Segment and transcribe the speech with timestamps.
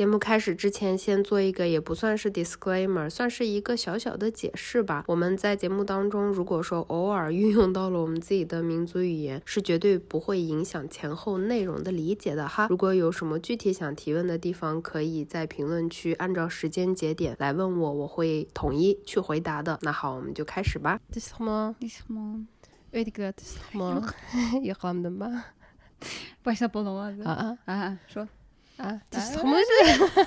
[0.00, 5.04] 节目开始之前，先做一个也不算是 disclaimer，算是一个小小的解释吧。
[5.06, 12.66] 我们在节目当中，如果说偶尔运用到了我们自己的民族语言，是绝对不会影响前后内容的理解的哈。
[12.70, 19.78] 如果有什么具体想提问的地方，可以在评论区按照时间节点来问我，我会统一去回答的。
[19.82, 20.98] 那好，我们就开始吧。
[28.80, 30.24] 啊，这是什么事？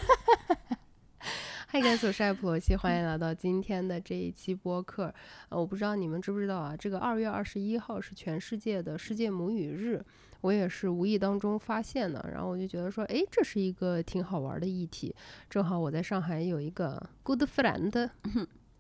[1.68, 5.12] 嗨，各位我是爱普罗西，欢迎来到今天的这一期播客。
[5.50, 10.00] 呃，我不知道你们知不知道啊，这个二月二十一号是全世界的世界母语日，
[10.42, 15.16] 我也是无意当中发现的，然后我就觉得说，哎，这是一个挺好玩的议题。
[15.50, 18.08] 正好我在上海有一个 good friend，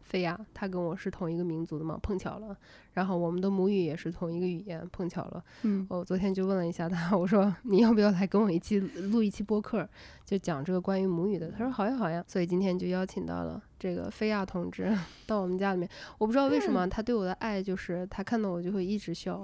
[0.01, 2.55] 菲亚，他跟我是同一个民族的嘛，碰巧了。
[2.93, 5.43] 然后我们的母语也是同一个语言，碰巧了。
[5.63, 9.87] 嗯，我昨天就问了一下他，我说你要不要来跟我一起录一期播客，
[10.23, 11.51] 就讲这个关于母语的。
[11.51, 12.23] 他说好呀好呀。
[12.27, 14.95] 所以今天就邀请到了这个菲亚同志
[15.25, 15.89] 到我们家里面。
[16.19, 19.43] 我不知道为什么他对我的爱就是他看到我就会一直笑，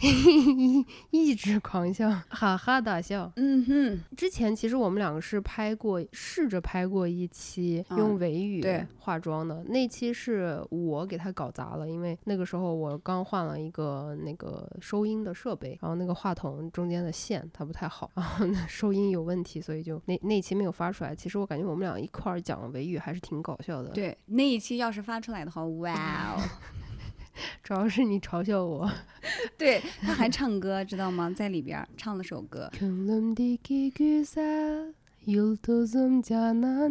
[1.10, 3.30] 一直狂笑，哈哈大笑。
[3.36, 4.00] 嗯哼。
[4.16, 8.64] 之前其实我们两个是拍过，试着拍过一期用维语
[8.98, 12.53] 化妆的，那期是我给他搞砸了，因为那个时候。
[12.54, 21.12] 时候我刚换了一个那个收音的设备，然后那个话筒中间的线它不太好，然后收音有问题，所以就那那期没有发出来。
[21.12, 23.88] 其实我感觉我们俩一块儿讲维语还是挺搞笑的。
[23.90, 26.40] 对，那一期要是发出来的话，哇哦！
[27.64, 28.88] 主要是你嘲笑我。
[29.58, 31.28] 对，他还唱歌，知道吗？
[31.34, 32.70] 在里边唱了首歌。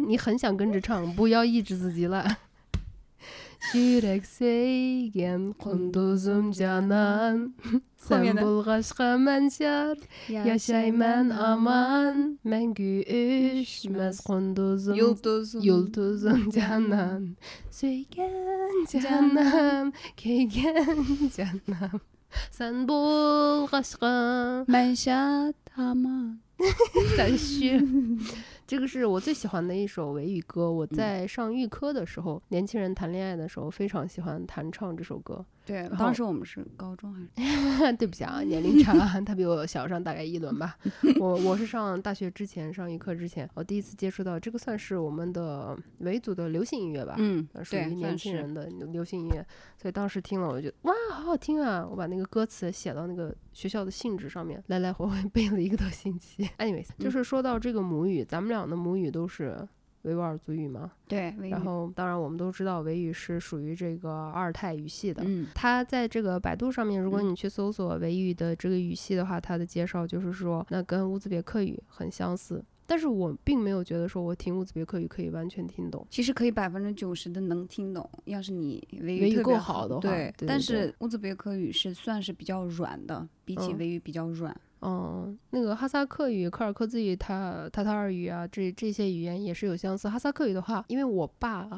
[0.06, 2.22] 你很想跟着唱，不要抑制自己了。
[3.69, 7.41] жүрек сейген құндызым жанан
[8.07, 17.31] сен болғашқа мәншар яшаймын аман мәңгі өшмәс құндызым жұлдызым жанан
[17.79, 22.03] сүйген жаным күйген жаным
[22.57, 24.13] сен болғашқа
[24.77, 26.39] мәншат аман
[27.15, 27.79] 再续。
[28.66, 30.72] 这个是我最喜欢的一首维语歌。
[30.72, 35.44] 我在上预科的时候，年轻人谈恋爱的时候，非常喜欢弹唱这首歌。
[35.64, 37.92] 对，当时我们是高中还是？
[37.96, 40.76] 对不起啊，年龄差，他比我小上大概一轮吧。
[41.18, 47.14] 我我是上大学之前上预科之前，我第一次接触到这个，算是我们的维族的流行音乐吧。
[47.18, 49.44] 嗯，属于年轻人的流行音乐。
[49.76, 51.86] 所以当时听了，我就哇，好好听啊！
[51.88, 56.48] 我把那个歌词写到那个学校的信纸上面，来来回回背了一个多星期。
[56.58, 59.66] Anyways，就是说到这个母语，咱们俩的母语都是。
[60.04, 60.92] 维吾尔族语嘛？
[61.06, 65.22] 对，然后当然我们都知道维语是属于这个阿尔泰语系的。
[65.26, 72.64] 嗯，它在这个百度上面，如果你去搜索维语的这个语系的话，它的介绍就是说，那跟乌兹别克语很相似。
[72.86, 76.06] 但是我并没有觉得说我听乌兹别克语可以完全听懂。
[76.10, 80.02] 其实可以百分之九十的能听懂，要是你维语够好的话。
[80.02, 84.52] 对，但是乌兹别克语是算是比较软的，比起维语比较软。
[84.52, 84.58] 嗯，
[85.50, 90.08] 那个哈萨克语、柯尔克孜语、塔塔塔尔语啊，这这些语言也是有相似。
[90.08, 91.68] 哈萨克语的话，因为我爸，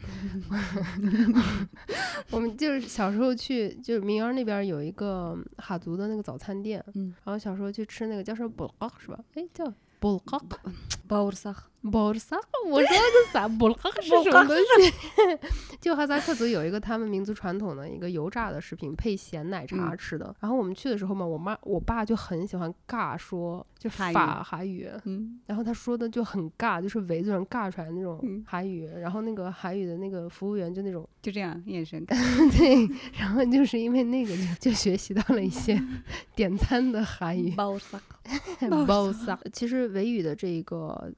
[2.30, 9.18] 我们就是小时候去，就是民谣那边有一个哈族的那个早餐店，嗯，然后小时候去吃那个叫什么布拉是吧？
[9.34, 10.38] 哎，叫布拉，
[11.06, 11.54] 布拉萨。
[11.90, 12.36] 布尔萨，
[12.66, 13.46] 我说的啥？
[13.46, 15.38] 布尔是什么东西？
[15.78, 20.34] 就哈萨克族有一个他们民族传统的一个油炸的食品，配咸奶茶吃的。
[20.40, 24.88] 然后我们去的时候嘛，我妈我爸就很喜欢尬说，就法哈语。
[25.04, 25.38] 嗯。
[25.44, 28.88] 然后他说的就很尬，就是维族人尬出来的那种韩语。
[28.98, 32.02] 然后那个韩语的那个服务员就那种就这样眼神。
[32.56, 32.88] 对。
[33.18, 35.78] 然后就是因为那个就就学习到了一些
[36.34, 37.50] 点餐的韩语。
[37.50, 38.00] 包萨。
[38.86, 39.38] 包萨。
[39.52, 41.12] 其实维语的这一个。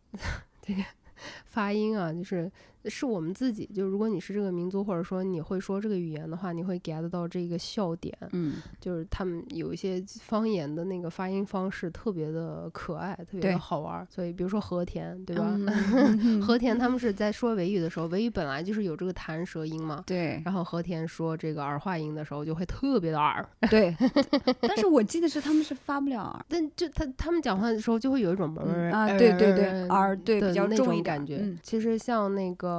[0.66, 0.82] 这个
[1.46, 2.50] 发音啊，就是
[2.88, 3.66] 是我们自己。
[3.74, 8.16] 就如果你是这个民族，或者说你会说这个语言的话，你会 get 到这个笑点。
[8.32, 14.06] 嗯，就是他们有一些方言的那个发音方式特别的可爱，特别的好玩。
[14.10, 15.56] 所以，比如说和田，对吧？
[16.42, 20.02] 和田他们是在说维语的时候，维语本来就是有这个弹舌音嘛。
[20.06, 20.42] 对。
[20.44, 23.46] 然后和田说这个儿化音的时候，就会特别的耳。
[23.70, 23.94] 对。
[24.60, 28.46] 但是我记得是他们是发不了耳，但就他他们讲话的时候就会有一种
[28.92, 31.54] 啊，对对对，耳对比较重一感觉。
[31.62, 32.75] 其实像那个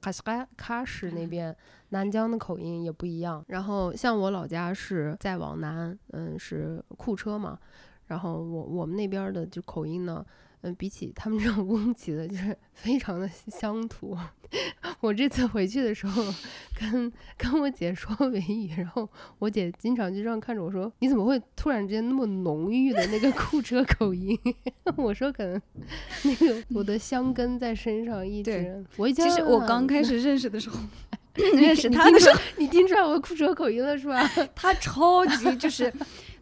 [0.00, 0.22] 喀什
[0.56, 1.54] 喀什那边
[1.90, 3.44] 南疆的口音也不一样。
[3.48, 7.58] 然后像我老家是再往南，嗯，是库车嘛。
[8.06, 10.24] 然后我我们那边的就口音呢，
[10.62, 14.16] 嗯，比起他们这种乌兹的，就是 非常的乡土。
[15.00, 16.24] 我这次回去的时候，
[16.80, 19.08] 跟跟我姐说维语，然后
[19.38, 24.36] 我姐经常就这样看着我说：“你怎么会突然之间那么浓郁的那个库车口音？”
[24.96, 25.60] 我说：“可能
[26.24, 30.80] 那个我的香根在身上一直。”我其实我刚开始认识的时候，
[31.54, 34.26] 认识他的时候，你听出来我库车口音了是吧？
[34.56, 35.92] 他超级就是。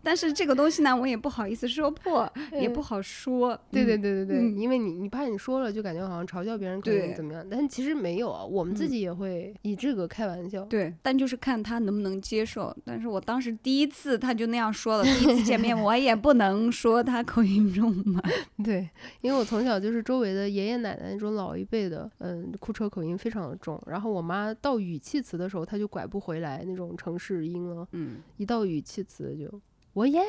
[0.06, 3.58] 但是这个东西呢，我也不好意思说破，也不好说。
[3.72, 10.64] 对对对对对，因为你你怕你说了，就感觉好像嘲笑别人可以怎么样，但其实没有啊，我们自己也会以这个开玩笑。
[10.66, 12.72] 对，但就是看他能不能接受。
[12.84, 18.22] 但是我当时第一次他就那样说了，第一次见面 我也不能说他口音重嘛。
[18.62, 18.88] 对，
[19.22, 23.82] 因为我从小就是周围的爷爷奶奶那种老一辈的，嗯，库车口音非常的重。
[23.88, 27.88] 然后我妈到语气词的时候，她就拐不回来那种城市音了。
[27.90, 29.60] 嗯，一到语气词就。
[29.96, 30.20] 我耶，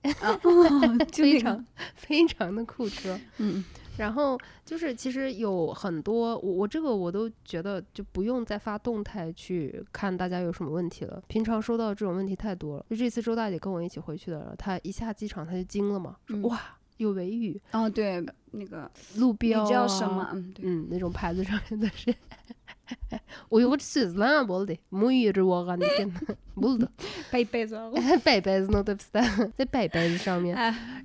[1.12, 3.62] 非常非常的酷车，嗯，
[3.98, 12.86] 然后就是其实有很多，我我这个我都觉得就不用再发动态去看大家有什么问题了，平常收到这种问题太多了。
[12.88, 16.58] 就这次周大姐跟我一起回去的，她一下机场她就惊了嘛，说哇
[16.96, 20.26] 有维语，哦对，那个路标叫什么？
[20.62, 22.14] 嗯，那种牌子上面的是。
[23.50, 25.86] 我有个孙子啊，不的，母语是我干的，
[26.60, 26.90] 不的，
[27.30, 27.78] 背 背子，
[28.24, 29.22] 背背子，那对不对？
[29.54, 30.56] 在背背子上面，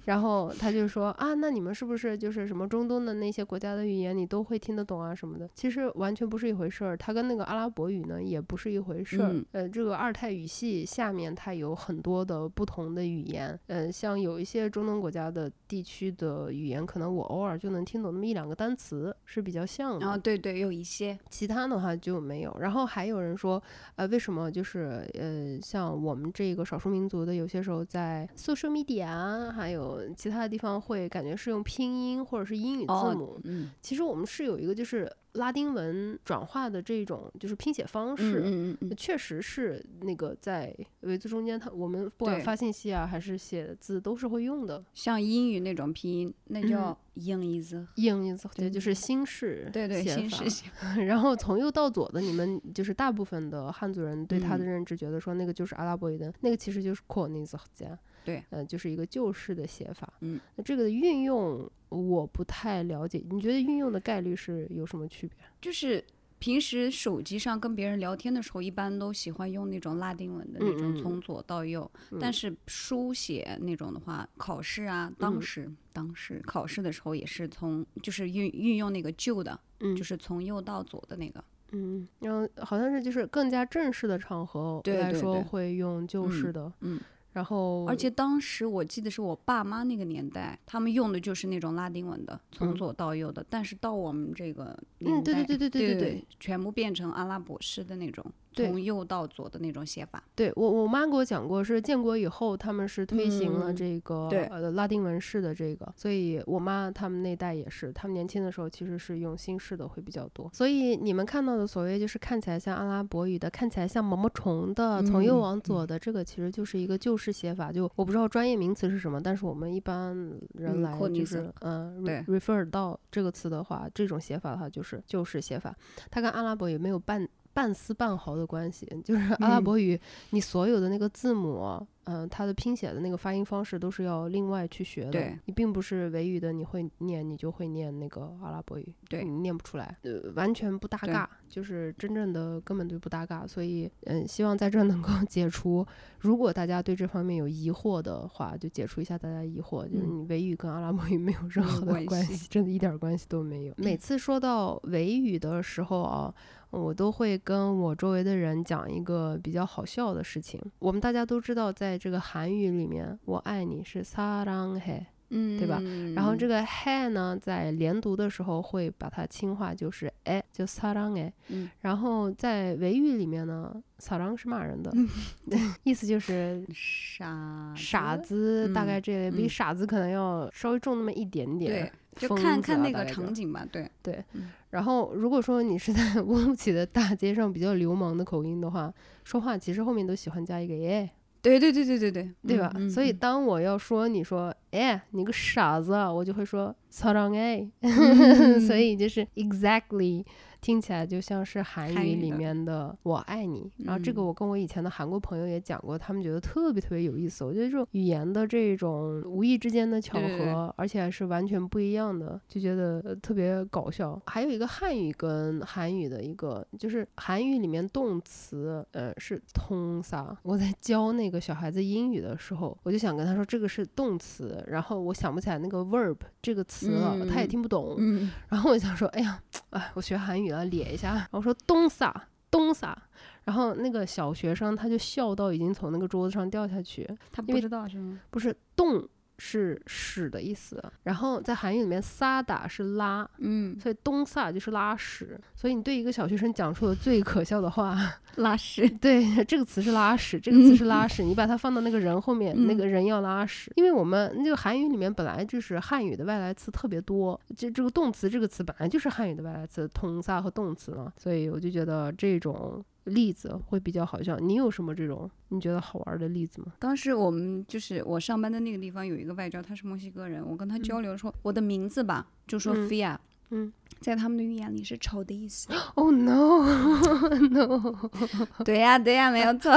[0.05, 5.49] 然后他就说啊，那你们是不是就是什么中东的那些国家的语言，你都会听得懂啊什么的？
[5.55, 9.35] 其实完全不是一回事儿，它跟那个阿拉伯语呢也不是一回事儿。
[9.53, 20.05] 呃，这个二泰语系下面它有很多的不同的语言，呃，像有一些中东国家的地区的语言，可能我偶尔就能听懂那么一两个单词是比较像的。
[20.05, 21.61] 啊，对对，有一些，其他。
[21.61, 23.61] 的话就没有，然后还有人说，
[23.95, 35.11] 呃，为什么就是呃，像我们这个少数民族的，有些时候在 social media 还有其他的地方会感觉是用拼音或者是英语字母，嗯，其实我们是有一个就是。
[35.33, 44.83] 拉丁文转化的这种就是拼写方式，嗯嗯确实是那个在维字中间，它我们不管发信息啊还是写字都是会用的。
[44.93, 50.65] 像英语那种拼音，那叫英意字，英意字对，就是新式对对新式。
[51.05, 57.97] 然后从右到左的，你们就是大部分的汉族人对他的认知，觉得说那个就是阿拉伯语的，那个其实就是扩尼字加。
[58.23, 60.11] 对，呃，就是一个旧式的写法。
[60.21, 65.35] 嗯，那这个的运用我不太了解，你觉得运用的概率是有什么区别？
[65.59, 66.03] 就是
[66.39, 71.89] 平时手机上跟别人聊天的时候，一般都喜欢用那种拉丁文的那种从左到右，
[72.19, 79.59] 但是书写那种的话，考试啊，当时当时考试的时候也是从就是运运用那个旧的，
[79.95, 81.43] 就是从右到左的那个。
[81.73, 86.73] 嗯，然后好像是就是更加正式的场合来说会用旧式的。
[86.81, 86.99] 嗯。
[87.33, 93.45] 然后，而且当时我记得是我爸妈那个年代，他们用的就是那种拉丁文的，从左到右的。
[93.49, 98.25] 但是到我们这个年代，对对对对对对，全部变成阿拉伯式的那种。
[98.53, 110.49] 从右到左的那种写法，对我我妈给我讲过，是建国以后他们是推行了这个呃拉丁文式的这个，所以我妈他们那代也是，他们年轻的时候其实是用新式的会比较多。
[110.53, 120.15] 所以你们看到的所谓就是看起来像阿拉伯语的，看起来像毛毛虫的，从右往左的这个其实就是一个旧式写法，就我不知道专业名词是什么，但是我们一般
[120.55, 125.75] 人来就是嗯，refer 到这个词的话，这种写法的话就是旧式写法，
[126.09, 127.27] 它跟阿拉伯语没有半。
[127.53, 129.99] 半丝半毫的关系，就是阿拉伯语，
[130.31, 131.85] 你所有的那个字母。
[132.05, 135.11] 嗯，它的拼写的那个发音方式都是要另外去学的。
[135.11, 138.93] 对，你并不是维语的，你会念，你就会念那个阿拉伯语。
[139.07, 143.45] 对，你念不出来，呃，完全不搭嘎，就是真正的根本就不搭嘎。
[143.45, 145.85] 所以，嗯，希望在这能够 解除，
[146.19, 153.73] 如果大家对这方面有疑惑的话，就解除一下大家疑惑，就是你维语跟阿拉伯语 没有任何的关系，真的一点关系都没有。
[153.77, 156.33] 每次说到维语的时候啊，
[156.71, 160.59] 我都会跟我周围的人讲一个比较好笑的事情。
[160.79, 165.80] 我们大家都知道，在这个韩语里面，我爱你是사랑 해， 嗯，对吧？
[166.14, 171.32] 然后这个해呢，在连读的时候会把它轻化，就是哎，就사랑 해。
[171.48, 174.92] 嗯，然后在维语里面呢，사랑是骂人的，
[175.82, 181.70] 意思就是 傻傻子，大概这比傻子可能要稍微重那么一点点。
[181.72, 183.66] 对，就看看那个场景吧。
[183.70, 184.24] 对对。
[184.70, 188.92] 然后如果说你是在乌鲁木齐的大街上比较流氓的口音的话，
[189.24, 191.08] 说话其实后面都喜欢加一个耶。
[191.41, 192.71] 对对对对对对，对吧？
[192.89, 197.71] 所以当我要说你说，哎，你个傻子，我就会说，sorry，，
[198.67, 200.23] 所以就是 exactly
[200.61, 203.69] 听起来就像是韩语里面的“我爱你”。
[203.83, 207.43] 然后这个嗯我跟我以前的韩国朋友也讲过，他们觉得特别特别有意思。
[207.43, 214.21] 我觉得这种语言的这种无意之间的巧合，而且还是完全不一样的，就觉得呃特别搞笑。
[214.27, 220.37] 还有一个汉语跟韩语的一个，就是韩语里面动词，呃，是通撒。
[220.43, 227.95] 我在教那个小孩子英语的时候，我就想跟他说这个是动词，然后我想不起来那个 verb 这个词了，他也嗯听不懂。
[227.97, 229.41] 嗯，然后我想说，哎呀，
[229.71, 231.13] 哎，我学韩语了，咧一下。
[231.13, 232.13] 然 后我说东撒
[232.49, 232.97] 东撒，
[233.45, 237.09] 然后那个小学生他就笑到已经从那个桌子上掉下去。
[237.31, 238.19] 他不知道是吗？
[238.29, 239.07] 不是动
[239.43, 245.35] 是屎的意思，然后在韩语里面撒打是拉，嗯，所以东撒就是拉屎。
[245.55, 247.97] 所以你对一个小学生讲出了最可笑的话，
[248.37, 248.87] 拉屎。
[249.01, 252.77] 对，这个词是拉屎，这个词是拉屎，你把它放到那个人后面，那嗯。
[252.77, 264.37] 个人要拉屎，因为我们那个韩语里面本来就是汉语的外来词特别多，这这个动词这个词本来就是汉语的外来词，通撒和动词嘛，所以我就觉得这种例子会比较好笑。
[264.37, 266.67] 你有什么这种你觉得好玩的例子吗？
[266.79, 273.17] 当时我们就是我上班的那个地方有一个外教，他是墨西哥人，我跟他交流说、我的名字吧，就说嗯 Fia，、
[273.49, 275.67] 嗯在他们的语言里是丑的意思。
[275.95, 278.09] ，Oh no，no，
[278.65, 279.71] 对呀、对呀、没有错。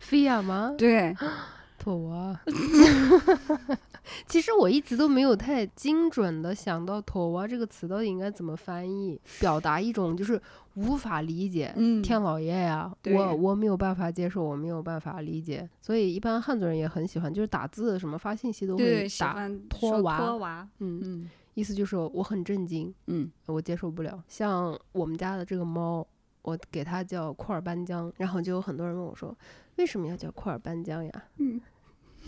[0.00, 0.74] 菲亚吗？
[0.78, 1.14] 对，
[1.78, 2.40] 妥啊。
[4.26, 10.40] 其实我一直都没有太精准的想到“妥娃”这个词到底应该怎么翻译，表达一种就是
[10.74, 11.72] 无法理解。
[11.76, 20.68] 嗯，天老爷呀，对我我没有办法接受，我没有办法理解，所以一般汉族人也很喜欢，就是打字什么发信息都会打，拖娃。
[20.78, 24.22] 嗯，嗯意思就是我很震惊，嗯，我接受不了。
[24.26, 26.04] 像我们家的这个猫，
[26.42, 29.36] 我给它叫库尔班江，然后就有很多人问我说，
[29.76, 31.24] 为什么要叫库尔班江呀？
[31.38, 31.60] 嗯，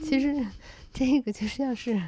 [0.01, 0.47] 其实
[0.93, 2.01] 这个就像是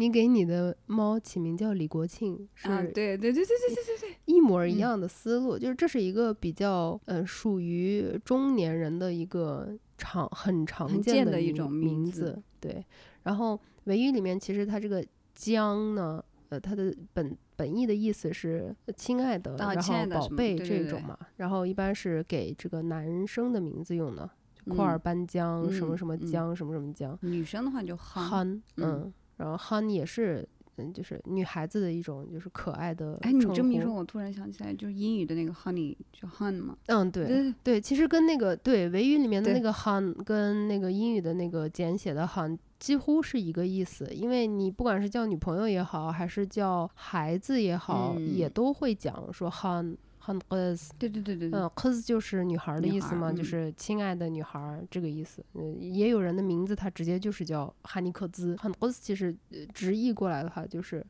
[0.00, 12.82] 你给你的猫起名叫李国庆，啊，是对对对对对对对一模一嗯样的思路，就是这是一个比较呃属于中年人的一个常很常见的一种名名字对。
[13.24, 15.04] 然后维语里面其实它这个
[15.34, 21.18] 江呢，呃，它的本本意的意思是亲爱的，啊然后宝贝对对对这种嘛。
[21.36, 24.28] 然后一般是给这个男生的名字用的，
[24.64, 27.18] 就库尔嗯班江、什么嗯什么嗯江、什么什么江。
[27.20, 28.62] 女生的话就憨。
[28.78, 36.76] 嗯，然后 honey 也是，嗯，就是女孩子的一种就是可爱的哎，你这么一说，我突然想起来，就是英语的那个 honey 就 hun 嘛。
[36.86, 50.90] 嗯，对对对，其实跟那个对维语里面的那个 han 跟那个英语的那个简写的 han 几乎是一个意思，因为你不管是叫女朋友也好，还是叫孩子也好，也嗯都会讲说 han han qiz。
[50.98, 51.60] 对对对对对。
[51.60, 55.44] 嗯克斯就是女孩的意思嘛，就是亲爱的女孩这个意思。
[55.54, 59.36] 嗯，也有人的名字他直接就是叫哈尼克兹，han qiz 其实
[59.72, 61.04] 直译过来的话就是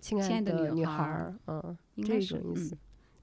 [0.00, 2.76] 亲爱的女孩儿，嗯，这种意思。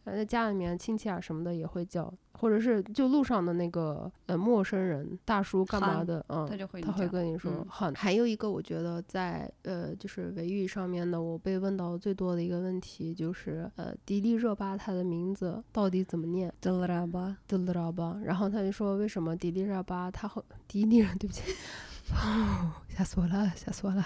[0.03, 7.93] 呃，在家里面亲戚啊什么的也会叫，或者是就路上的那个呃陌生人大叔干嘛的，嗯，他就会他会跟你说嗯。
[7.93, 16.51] 还有一个我觉得在呃就是维语上面的，我被问到最多的一个问题就是呃迪丽热巴她的名字到底怎么念？
[16.59, 17.37] 迪丽热巴？
[17.47, 21.43] 迪丽热巴，然后他就说为什么迪丽热巴她好 迪丽热对不起，
[22.89, 24.03] 吓死我了，吓死我了。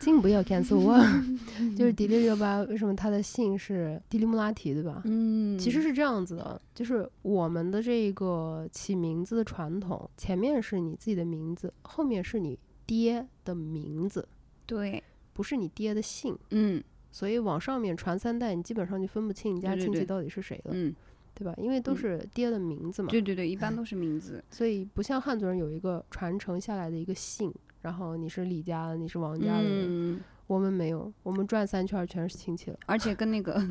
[0.00, 0.96] 请不要 看死我，
[1.76, 5.02] 就是迪丽热巴，为什么她的姓是迪丽木拉提，对吧？
[5.04, 14.26] 嗯，其实是这样子的，就是我们的这个起名字的传统，前面是你自己的名字，后面是你爹的名字，
[14.66, 16.36] 对，不是你爹的姓。
[16.50, 20.92] 嗯所以往上面传三代，你基本上就分不清你家亲戚到底是谁了，嗯，
[21.32, 21.54] 对吧？
[21.58, 23.08] 因为都嗯是爹的名字嘛。
[23.08, 24.42] 对对对，一 般都是名字。
[24.50, 32.78] 所以不像汉族人有一个传承下来的一个姓，然后你是李家的，你是王家的人，嗯，我们没有，我们转三圈儿全是亲戚了。
[32.86, 33.62] 而且跟那个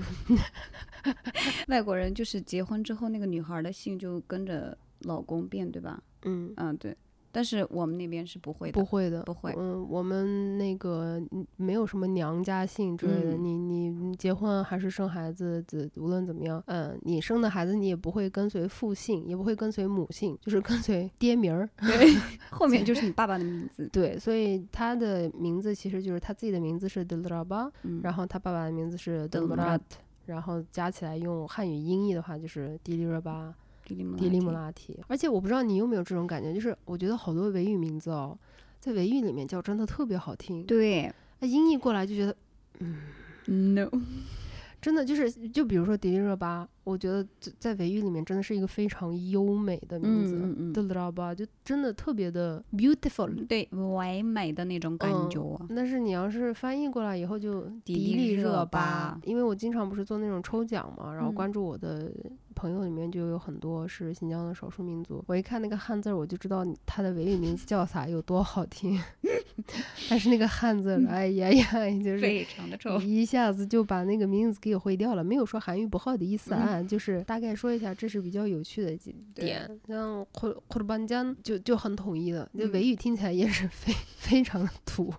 [1.67, 5.99] 外国人，就是结婚之后，那个女孩的姓就跟着老公变，对吧？
[6.25, 6.95] 嗯，嗯，对。
[7.33, 21.67] 但是我们那边是不会的，不会的，不会嗯，我们那个嗯没有什么娘家姓之类的，嗯你你你结婚还是生孩子，子无论怎么样，嗯，你生的孩子你也不会跟随父姓，也不会跟随母姓，就是跟随爹名儿。
[21.77, 22.15] 对，
[22.51, 23.89] 后面就是你爸爸的名字。
[23.91, 29.97] 对，所以他的名字其实就是他自己的名字是 e a b a 嗯，然后他爸爸的名字是 e r Delrat a t
[30.27, 33.53] 然后加起来用汉语音译的话就是迪丽热巴。
[33.85, 33.95] 迪
[34.29, 34.99] 丽木拉提。
[35.07, 38.37] 而且我不知道你有没有这种感觉，就是我觉得好多维语名字哦，
[38.79, 42.35] 在维语里面叫真的特别好听，对那音译过来就觉得
[42.79, 43.89] 嗯，no，
[44.81, 50.35] 真的就是，就比如说迪丽热巴，我觉得在在维语里面真的是一个非常优美的名字。
[50.35, 55.65] 嗯嗯嗯迪丽热巴就真的特别的 beautiful，对，唯美的那种感嗯觉啊。
[55.75, 62.11] 但是你要是翻译过来以后就迪迪丽丽热热巴因为我经常不是做那种抽奖嘛，然后嗯关注我的
[62.53, 68.99] 朋友里面就有很多是新疆的少数民族，我一看那个汉字儿我就知道他的维语名字叫啥有多好听，
[70.09, 72.99] 但是那个汉字，哎呀呀，就是非常的丑。
[73.01, 79.69] 一下子就把那个名字给毁掉了，没有说韩语不好的意思啊，就是大概说一下，这是比较有趣的几点。
[79.87, 82.71] 像库库尔班江就就很统一的，就嗯。
[82.71, 85.13] 维语听起来也是非非常的土，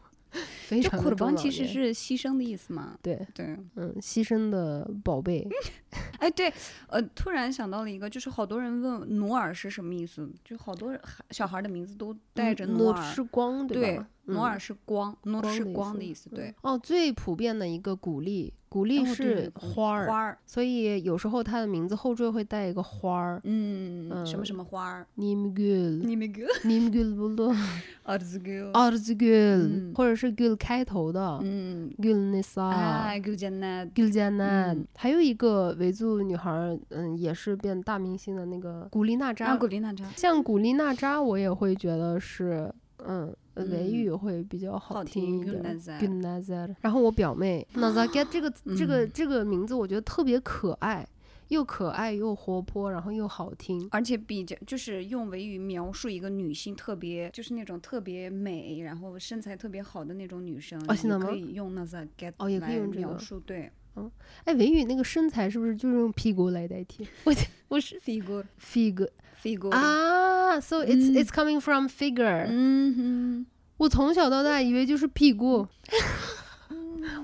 [0.66, 2.98] 非就常的中老库尔邦其实是牺牲的意思嘛。
[3.02, 5.46] 对，对，嗯，牺牲的宝贝，
[6.18, 6.52] 哎，对，
[6.88, 10.96] 呃，突然想到了一个，就是好多人问努尔是什么意思，就好多
[11.30, 14.08] 小孩的名字都带着嗯努尔，是光对吧？
[14.26, 16.54] 努尔是光，努尔是光的意思，对。
[16.62, 23.40] 哦，最普遍的一个鼓励，鼓励哦对是花儿，花儿，所以有时候它的名字后缀会带一个花儿。
[23.44, 27.54] 嗯，什么嗯什么花儿，Nimgul 你们个 Nimgul 不咯
[28.02, 39.46] 儿子个，Arzgul，嗯或者是 gul 开头的嗯，Gulnisa、哎，古简单，Guljanad，、嗯还有一个维族女孩儿，嗯，也是变大明星的那个古力娜扎。
[39.46, 42.68] 啊，古丽娜扎，像古力娜扎，我也会觉得是，
[43.06, 45.80] 嗯，呃维嗯语会比较好好听一点。
[46.80, 49.10] 然后我表妹 Nazaget 这个这个嗯。
[49.14, 51.06] 这个名字，我觉得特别可爱，
[51.48, 53.86] 又可爱又活泼，然后又好听。
[53.90, 63.06] 而且比较就是用维语描述一个女性特别，就是那种特别美，然后身材特别好的那种女生，哦现在可以用那个 get 哦也可以来用这个。
[63.06, 63.70] 描述，对。
[63.96, 64.10] 嗯
[64.44, 67.06] 哎，维语那个身材是不是就是用屁股来代替？
[67.24, 67.32] 我
[67.68, 69.08] 我是，figure fig
[69.44, 72.46] figure，啊，so it's、嗯 it's coming from figure。
[72.48, 73.44] 嗯
[73.76, 75.66] 我从小到大以为就是屁股，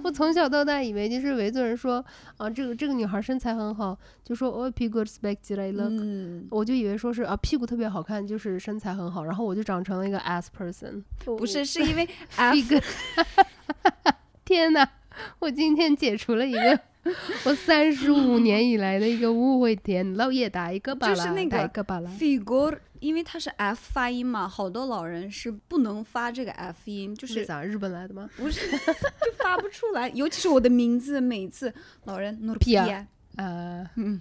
[0.02, 2.04] 我从小到大以为就是维族人说
[2.36, 5.84] 啊，这个这个女孩身材很好，就说哦屁股 spec 起来哼，了。
[5.88, 11.02] 嗯，我就以为说是啊屁股特别好看，就是身材很好，然后我就长成了一个 ass person。
[11.24, 12.82] 不是，是因为 F fig，
[14.44, 14.86] 天哪！
[15.38, 16.80] 我今天解除了一个
[17.46, 22.10] 我三十五年以来的一个误会点，老爷打一个巴拉，就是那个打一个巴拉。
[22.10, 27.62] figure，因为它是 F 发音嘛，好多老人是不能发这个 F 音，就是咋？
[27.64, 28.28] 日本来的吗？
[28.36, 31.72] 不是 就发不出来，尤其是我的名字，每次
[32.04, 34.20] 老人 n p 屁 i 啊嗯，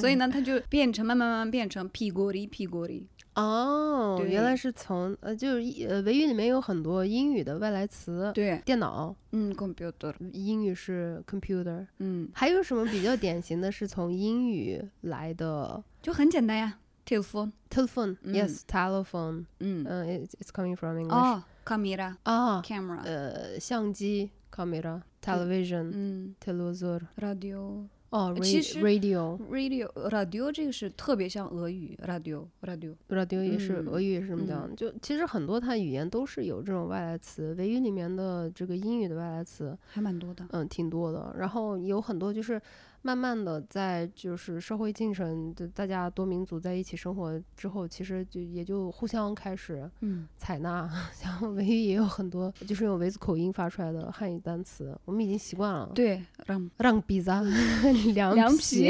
[0.00, 3.04] 所以呢，它就变成慢慢慢慢变成 pigori pigori。
[3.36, 19.44] 哦，原来是从呃，就是一呃，维语里面有很多英语的外来词，对，电脑嗯，computer，英语是 computer，嗯，还有什么比较典型的是从英语来的就很简单呀，telephone，telephone？Yes, telephone。
[19.60, 21.14] 嗯，嗯，it's coming from English。
[21.14, 40.46] 哦，camera 啊，camera，呃，相机 camera television 嗯 televisor，radio 哦其 ra- 实 radio radio radio 这个是特别像俄语 radio radio，radio 也是嗯俄语也是这么讲，就其实很多它语言都是有这种外来词，维语里面的这个英语的外来词，还蛮多的。
[40.50, 41.34] 嗯，挺多的。
[41.38, 42.60] 然后有很多就是
[43.06, 50.90] 慢慢的在就是社会进程，就大家多民族在一起生活之后，其实就也就互相开始嗯，采纳。
[51.14, 55.92] 像维语也有很多就是用维族口音发出来的汉语单词，我们已经习惯了。
[55.94, 57.30] 对，让让鼻子
[58.12, 58.88] 凉凉皮，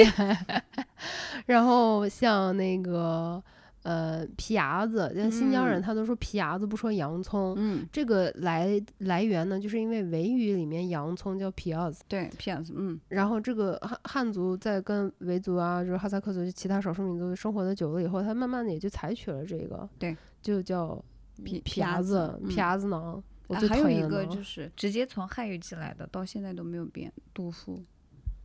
[1.45, 3.43] 然后像那个
[3.87, 7.55] 呃皮牙子，像新疆人嗯他都说皮牙子，不说洋葱。
[7.57, 21.01] 嗯，这个来来源呢，就是因为维语里面洋葱叫皮牙子，对皮牙子嗯，然后这个汉汉族在跟维族啊，就是哈萨克族其他少数民族生活的久了以后，他慢慢的也就采取了这个，对，就叫
[21.45, 23.23] 皮皮牙子子，皮嗯牙子囊。
[23.47, 27.81] 我最啊还有一个就是直接从汉语进来的，到现在都没有变，杜甫，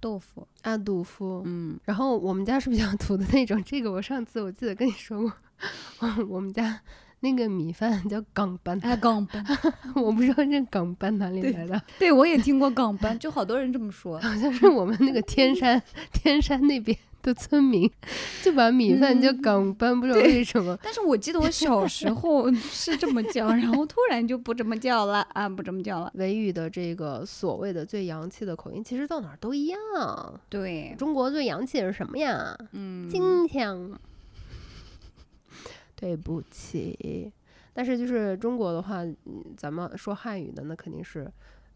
[0.02, 5.34] 豆腐，啊，豆腐，嗯，然后我们家是比较土的那种， 这个我上次我记得跟你说过，
[6.28, 6.82] 我们家
[7.20, 9.46] 那个米饭叫港班，啊，港班，
[9.96, 17.90] 我不知道这港班哪里来的，对我也听过港班，就好多人这么说，好像是我们那个天山天山那边的村民
[18.44, 20.78] 就把米饭叫港班，不知道对为什么。
[20.82, 26.12] 但是我记得我 小时候是这么叫，然后突然就不这么叫了啊，不这么叫了。
[26.16, 30.40] 维语的这个所谓的最洋气的口音，其实到哪儿都一样。
[30.50, 32.58] 对，中国最洋气的是什么呀？
[32.72, 34.00] 嗯，金腔。
[35.96, 37.32] 对不起，
[37.74, 39.16] 但是就是中国的话，嗯
[39.56, 41.32] 咱们说汉语的那肯定是，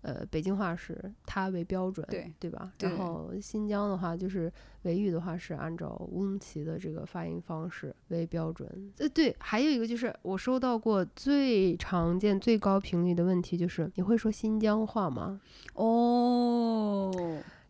[0.05, 2.71] 呃，北京话是它为标准，对对吧？
[2.79, 4.51] 然后新疆的话，就是
[4.83, 8.69] 维语的话是按照乌鲁木齐的这个发音方式为标准。
[8.99, 15.41] 呃，对，还有一个就是我收到过最常见、最高频率的问题就是，你会说新疆话吗？
[15.73, 17.11] 哦，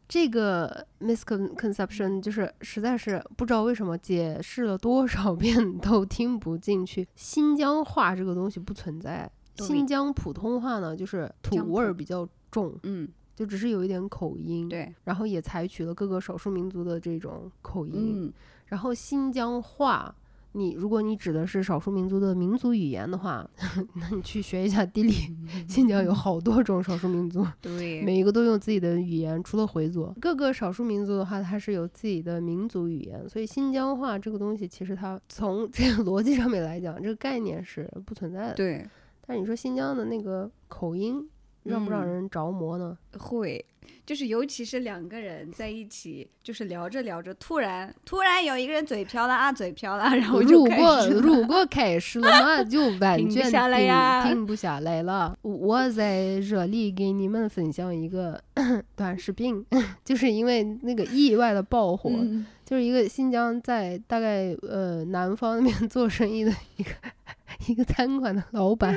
[0.08, 7.08] 这个 misconception 就是实在是不知道为什么解释了多少 遍都听不进去。
[7.16, 18.26] 新疆话这个东西不存在，对新疆普通话呢就是土味儿比较重，嗯，就只是有一点口音，对，然后也采取了各个少数民族的这种口音。
[18.26, 18.34] 嗯，
[18.68, 20.16] 然后新疆话，
[20.54, 23.46] 你如果你指的是少数民族的民族语言的话，
[23.96, 25.14] 那你去学一下地理。
[25.68, 33.28] 新疆有好多种少数民族，对，每一个都用自己的语言，除了回族，各个少数民族的话，它是有自己的民族语言。
[33.28, 38.54] 所以新疆话这个东西，其实它从这个逻辑上面来讲，这个概念是不存在的。
[38.54, 38.88] 对，
[39.26, 41.28] 但是你说新疆的那个口音，
[41.64, 42.98] 让不让嗯人着魔呢？
[43.18, 43.64] 会，
[44.06, 55.36] 就是尤其是两个人在一起，就是聊着聊着，突然突然有一个人嘴瓢了啊，嘴瓢了，然后就开如果始如果开始了嘛，就 完停不全下来呀停停不下来了。
[55.42, 58.40] 我在这里给你们分享一个
[58.96, 59.66] 短视频，
[60.06, 66.90] 就是因为那个意外的爆火，嗯就是一个新疆在大概呃南方那边做生意的一个
[67.68, 68.96] 一个餐馆的老板，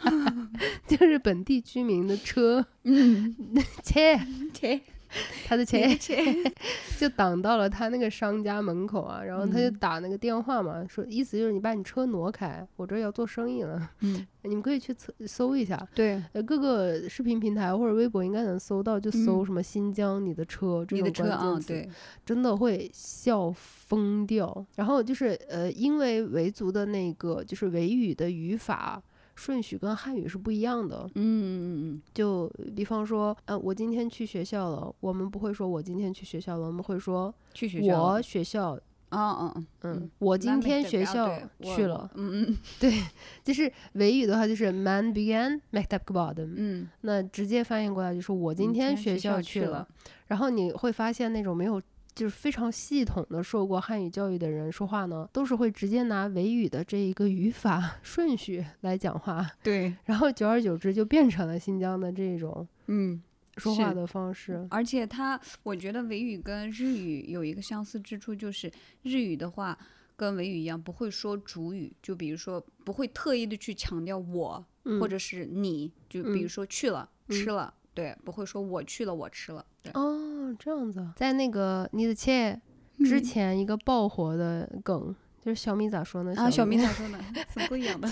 [0.86, 3.34] 就是本地居民的车嗯，
[3.82, 4.18] 切，
[4.52, 4.80] 切
[5.46, 6.16] 他的切切，
[6.98, 9.74] 就挡到了他那个商家门口啊，然后他就嗯。
[9.78, 14.94] 打那个电话嘛，说意思就是你把你车挪开，我这儿要做生意了，嗯， 你们可以去
[15.26, 19.46] 搜一下，对，呃，各个视频平台或者微博应该能搜到，就搜嗯。
[19.46, 21.88] 什么新疆你的车这种你的车啊，关键词，对，
[22.26, 24.66] 真的会笑疯掉。
[24.74, 29.00] 然后就是呃，因为维族的那个就是维语的语法
[29.38, 31.08] 顺序跟汉语是不一样的。
[31.14, 38.72] 嗯嗯嗯就比方说，呃，我今天去学校了，我们不会说我今天去学校了，我们会说嗯，去学校我，学校，
[39.10, 42.10] 啊啊嗯，嗯嗯，我今天学校去了。
[42.16, 42.92] 嗯嗯 对，
[43.44, 49.64] 就是维语的话就是 man began maktab g b a d 嗯，那直接翻译过来就是我今嗯天学学校去。
[49.64, 49.86] 了
[50.26, 51.80] 然后你会发现那种没有
[52.18, 63.22] 就是非常系统的受过汉语教育的人说话呢，都是会直接拿维语的这一个语法 顺序来讲话，对，然后久而久之就变成了新疆的这种嗯。
[63.56, 64.64] 说话的方式。
[64.70, 68.70] 而且它，我觉得维语跟日语有一个相似之处，就是
[69.02, 69.76] 日语的话
[70.14, 82.60] 跟维语一样，不会说主语，就比如说不会特意的去强调我、嗯或者是你，就比如嗯说去了、嗯吃了，对，不会说我去了我吃了，对，哦，这样子啊，在那个你的切
[82.98, 85.14] 之嗯前一个爆火的梗。
[85.40, 86.34] 就是小米咋说呢？
[86.36, 87.18] 啊，小米咋说呢？
[87.48, 88.08] 怎么不一样的？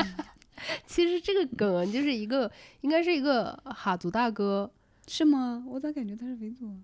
[0.86, 2.50] 其实这个梗就是一个，
[2.82, 4.70] 应该是一个哈族大哥，
[5.08, 5.64] 是吗？
[5.66, 6.76] 我咋感觉他是维族啊？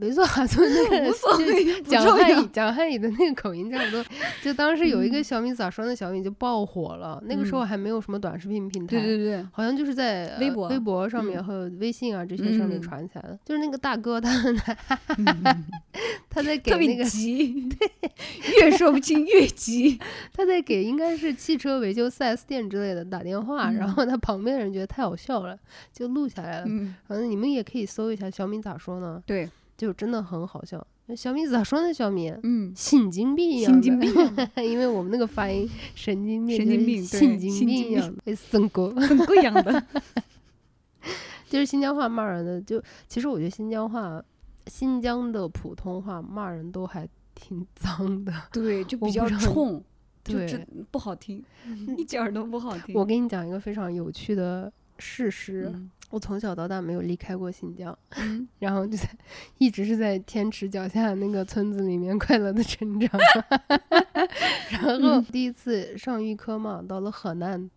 [0.00, 2.42] 维族哈族那个无所就谓，不重讲汉语要。
[2.52, 4.04] 讲汉语的那个口音差不多。
[4.42, 5.94] 就当时有一个小米咋说呢？
[5.94, 7.22] 小米就爆火了。
[7.26, 13.38] 那个时候还没有什么短视频平台，对对对，好像就是在呃微博微博上面嗯和微信啊这些上面嗯传起来的。
[13.44, 14.30] 就是那个大哥他
[16.28, 17.68] 他在 给那个急，
[18.60, 19.98] 越说不清越急。
[20.32, 25.56] 他在给应该是汽车维修四 S 店之类的打电话，然嗯后他旁边的人觉得太好笑了，
[25.92, 26.64] 就录下来了。
[26.66, 29.43] 嗯，反正你们也可以搜一下小米咋说呢，对，
[29.76, 30.84] 就真的很好笑。
[31.14, 31.92] 小米咋说呢？
[31.92, 38.90] 小米嗯，神经病一样的，神经病因为我们那个发音神经病，神经病神经病一样的，森哥。
[39.06, 39.84] 怎么个样的？
[41.50, 44.24] 就是新疆话骂人的，就其实我觉得新疆话，
[44.66, 48.32] 新疆的普通话骂人都还挺脏的。
[48.50, 49.84] 对，就比较冲，
[50.24, 50.58] 就对这
[50.90, 51.44] 不好听，
[51.98, 52.94] 一点儿都不好听。
[52.94, 59.08] 我给你讲一个非常有趣的事实，嗯我从小到大没有离开过新疆，嗯 然后就在
[59.58, 63.10] 一直是在天池脚下那个村子里面 快乐的成长。
[64.70, 67.68] 然后嗯第一次上预科嘛，到了河南，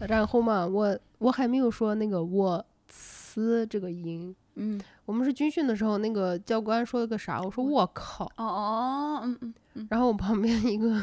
[0.00, 4.34] 然后嘛，我我还没有说那个我呲这个音。
[4.56, 7.40] 嗯，我们是军训的时候，那个教官说了个啥？
[7.40, 11.02] 我说我靠，哦哦，嗯嗯嗯然后我旁边一个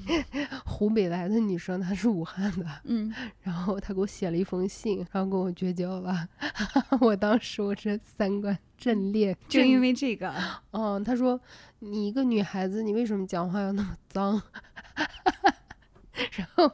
[0.66, 6.28] 湖北来的女生，她是武汉的，嗯， 然后她给我写了一封信，然后跟我绝交了。
[7.00, 10.32] 我当时我这三观震裂，震就因为这个，
[10.72, 11.40] 嗯，她说
[11.78, 14.40] 你一个女孩子，你为什么讲话要那么脏？
[16.36, 16.70] 然后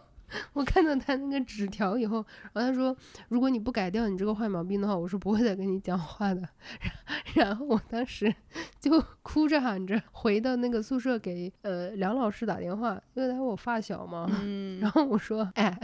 [0.53, 2.96] 我看到他那个纸条以后，然后他说，
[3.29, 6.42] 如果你不改掉你这个坏毛病的话，我是不会再跟你讲话的。
[7.35, 8.35] 然后我当时
[8.81, 14.27] 就哭着喊着回到那个宿舍给呃梁老师打电话，因为他是我发小嘛。
[14.42, 15.79] 嗯然后我说，哎，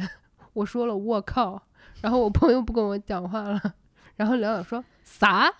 [0.52, 1.62] 我说了，我靠！
[2.00, 3.60] 然后我朋友不跟我讲话了。
[4.16, 5.50] 然后梁老师说啥？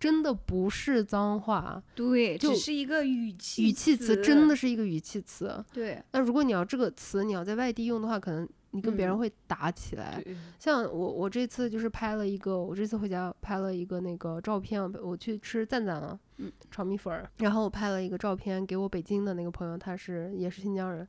[0.00, 5.62] 真的不是脏话，对，就只是一个语气语气词真的是一个语气词。
[5.74, 9.18] 对，那如果你要这个词你要在外地用的话，可能你跟别人嗯。
[9.18, 10.18] 会打起来。
[10.24, 10.34] 对。
[10.58, 21.06] 像我我这次就是拍了一个，我这次回家拍了一个那个照片，我去吃赞赞了，嗯，炒米粉儿，然后我拍了一个照片给我北京的那个朋友，他是也是新疆人，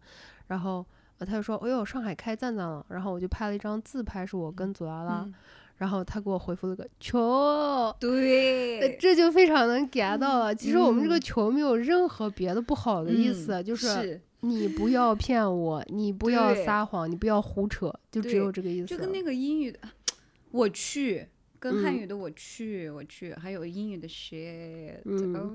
[0.47, 0.86] 然后
[1.19, 5.34] 呃他就说，哎呦上海开赞赞了，然后我就拍了一张自拍，是我跟祖拉拉，嗯
[5.82, 7.20] 然后他给我回复了个球。
[7.20, 10.54] 呃对，这就非常能 get 到了。
[10.54, 18.86] 其实我们这个嗯球没有任何别的不好的意思，嗯就是是你不要骗我，你不要撒谎，你不要胡扯，就只有这个意思。
[18.86, 19.80] 就跟那个英语的
[20.52, 21.28] 我去，
[21.62, 21.95] 跟汉嗯。
[21.95, 25.36] 语的我去我去，还有英语的 shit 嗯。
[25.36, 25.52] oh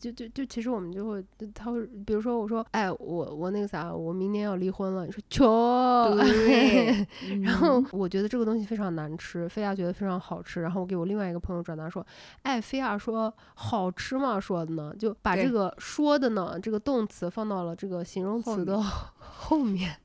[0.00, 7.06] 就就就其实我们就会，他会，比如说我说，哎，我我那个啥，我明年要离婚了，你说球，对。
[7.40, 12.04] 然后我觉得这个东西非常难吃，菲亚觉得非常好吃，然后我给我另外一个朋友转达说，
[12.42, 14.40] 哎，菲亚说好吃吗？
[14.40, 19.96] 说的呢，就把这个说的呢这个动词放到了这个形容词的后面，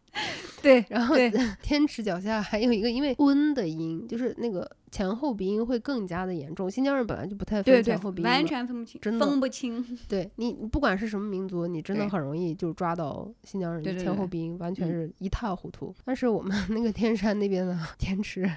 [0.62, 1.16] 对然后
[1.62, 6.70] 天池脚下还有一个因为温的音，就是那个前后鼻音会更加的严重。
[6.70, 15.94] 新疆人本来就不太分前后，鼻音完全分不清，真的分不清，对你，你不管是什么民族，你真的很容易就抓到新疆人的前后鼻音，完全嗯是一塌糊涂。
[16.04, 18.50] 但是我们 那个天山那边的 天池，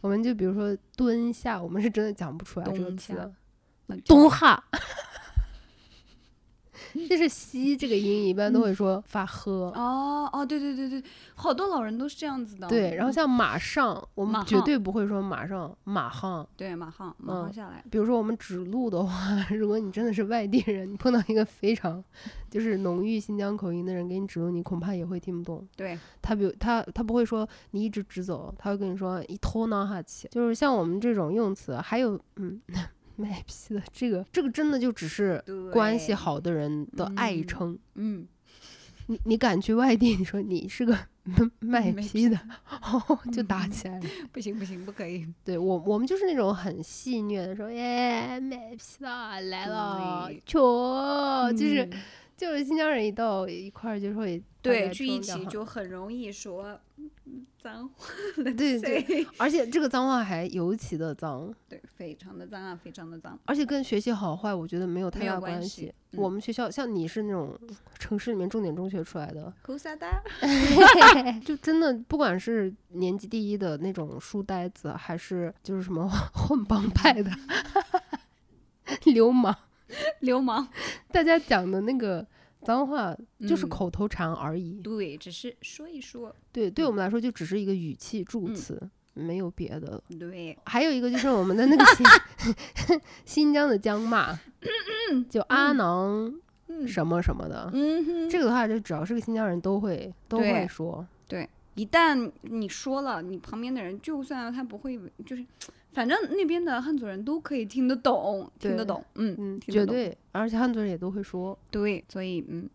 [0.00, 3.32] 我们就比如说蹲下，我们是真的讲不出来这个词的。
[3.88, 4.62] 呃冬哈，
[7.08, 9.72] 就是西这个音一般都会说发呵。
[9.74, 11.02] 哦哦，对对对对，
[11.34, 12.66] 好多老人都是这样子的。
[12.68, 16.46] 对，然后像马上，我们绝对不会说马上马上。
[16.56, 19.12] 对马上马嗯上下来，比如说我们指路的话，
[19.54, 22.02] 如果你真的是外地人，你碰到一个非常
[22.50, 25.66] 就是浓郁新疆口音的人给你指路，你恐怕也会听不懂。
[25.76, 32.60] 对他比如他他不会说你一直直走，他会跟你说一头拿下去，就是像我们这种用词，还有嗯。
[33.20, 37.78] 卖批的这个，这个真的就只是关系好的人的爱嗯称。
[37.94, 38.26] 嗯，
[39.06, 40.96] 你你敢去外地，你说你是个
[41.60, 42.38] 卖卖批的，
[42.82, 44.06] 哦，就打嗯起来了。
[44.32, 45.26] 不行不行，不可以。
[45.44, 51.90] 对我，我们就是那种很戏谑的说，耶，卖批的来了对，球，就是嗯
[52.40, 58.06] 就是新疆人一到一块儿就会对聚一起就很容易说嗯脏话。
[58.42, 63.38] 对对，而且这个脏话还尤其的脏，对，非常的脏啊，非常的脏。
[63.44, 65.86] 而且跟学习好坏我觉得没有太大系关系。
[65.86, 67.56] 嗯我们学校像你是那种
[67.96, 69.52] 城市里面重点中学出来的，
[71.44, 77.30] 就真的不管是年级第一的那种书呆子，还是就是什么混帮派的
[79.04, 79.54] 流氓，
[80.20, 80.66] 流氓。
[81.12, 82.26] 大家讲的那个
[82.62, 83.16] 脏话
[83.48, 83.68] 就是嗯。
[83.68, 84.80] 口头禅而已。
[84.82, 86.34] 对，只是说一说。
[86.52, 88.54] 对，对我们来说就只是一个语气助嗯。
[88.54, 90.02] 词，没有别的了。
[90.18, 94.38] 对，还有一个就是我们的那个 新新疆的疆骂，
[95.28, 96.32] 就阿囊
[96.68, 96.86] 嗯。
[96.86, 101.06] 什么什么的，嗯，这个的话就只要是个新疆人都会都会说。
[101.28, 101.42] 对。
[101.42, 101.50] 说。
[101.76, 105.42] 一旦你说了，你旁边的人就算他不会，就是
[105.92, 111.58] 反正那边的汉族人都可以听得懂，听得懂，嗯嗯，绝对，而且汉族人也都会说。
[111.70, 112.68] 对，所以嗯，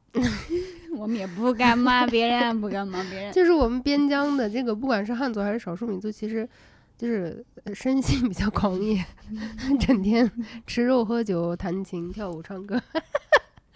[0.97, 3.32] 我们也不敢骂别人，不敢骂别人。
[3.32, 6.47] 就是我们边疆的这个，不管是汉族还是少数民族，其实
[6.97, 9.04] 就是呃生性比较狂野，
[9.80, 10.30] 整天
[10.67, 12.82] 吃肉、喝酒、弹琴、跳舞、唱歌。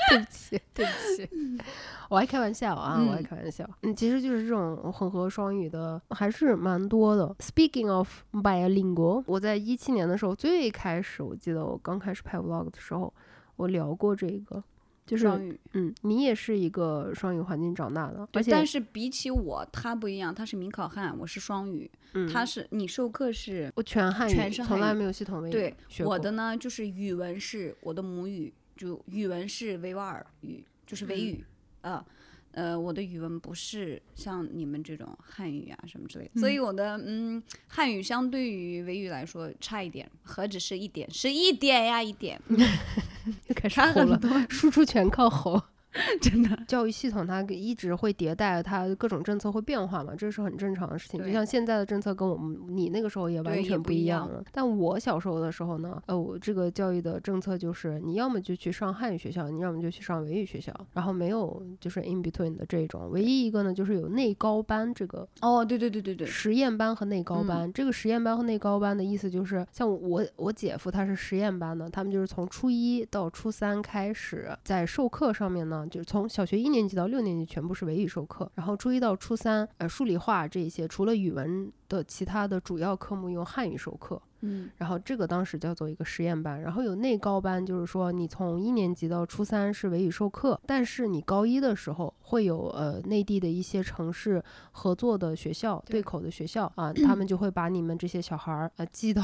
[0.10, 1.30] 对不起，对不起，
[2.10, 3.70] 我还开玩笑啊，我爱嗯开玩笑。
[3.84, 7.36] 嗯，其实就是这种混合双语的还是蛮多的。
[7.40, 13.14] Speaking of bilingual，我在一七年的时候最开始，我记得我刚开始拍 vlog 的时候，
[13.56, 14.64] 我聊过这个，
[15.06, 23.72] 就是双语，嗯，你也是一个双语环境长大的，而且但是比起我，他不一样，他是民考汉，我是双语，嗯他是你授课是。
[23.76, 31.46] 我全汉语，全是汉语从来没有系统为对我的呢，就是语文是我的母语，就语文是维吾尔语，就是维嗯语
[31.82, 32.06] 嗯。
[32.52, 42.42] 呃，我的语文不是像你们这种汉语啊什么之类的，所以我的嗯汉语相对于维语来说差一点，何止是一点，是一点呀一点，
[43.48, 45.62] 又开始差吼了很，多，输出全靠吼。
[46.22, 46.50] 真的。
[46.68, 51.24] 教育系统它一直会迭代，它各种政策会变化嘛，这是很正常的事情。
[51.24, 54.44] 就像现在的政策跟我们你那个时候也完全不一样了。
[54.52, 63.10] 但我小时候的时候呢，呃，我这个教育的政策就是你要么就去上汉语学校，你要么就去上维语学校，然后没有就是 in between 的这种。
[63.12, 84.20] 唯一一个呢，就是有内高班这个哦，对对对对对，实验班和内高嗯班，这个实验班和内高班的意思就是，像我我姐夫他是实验班的，他们就是从初一到初三开始，在授课上面呢，就是从小学一年级到六年级全部是维语授课，然后初一到初三，呃，数理化这一些除了语文的其他的主要科目用汉语授课。
[84.42, 99.22] 嗯然后这个当时叫做一个实验班，然后有内高班，就是说你从一年级到初三是维语授课，但是你高一的时候会有呃内地的一些城市合作的学校、对对口的学校啊， 他们就会把你们这些小孩儿呃寄到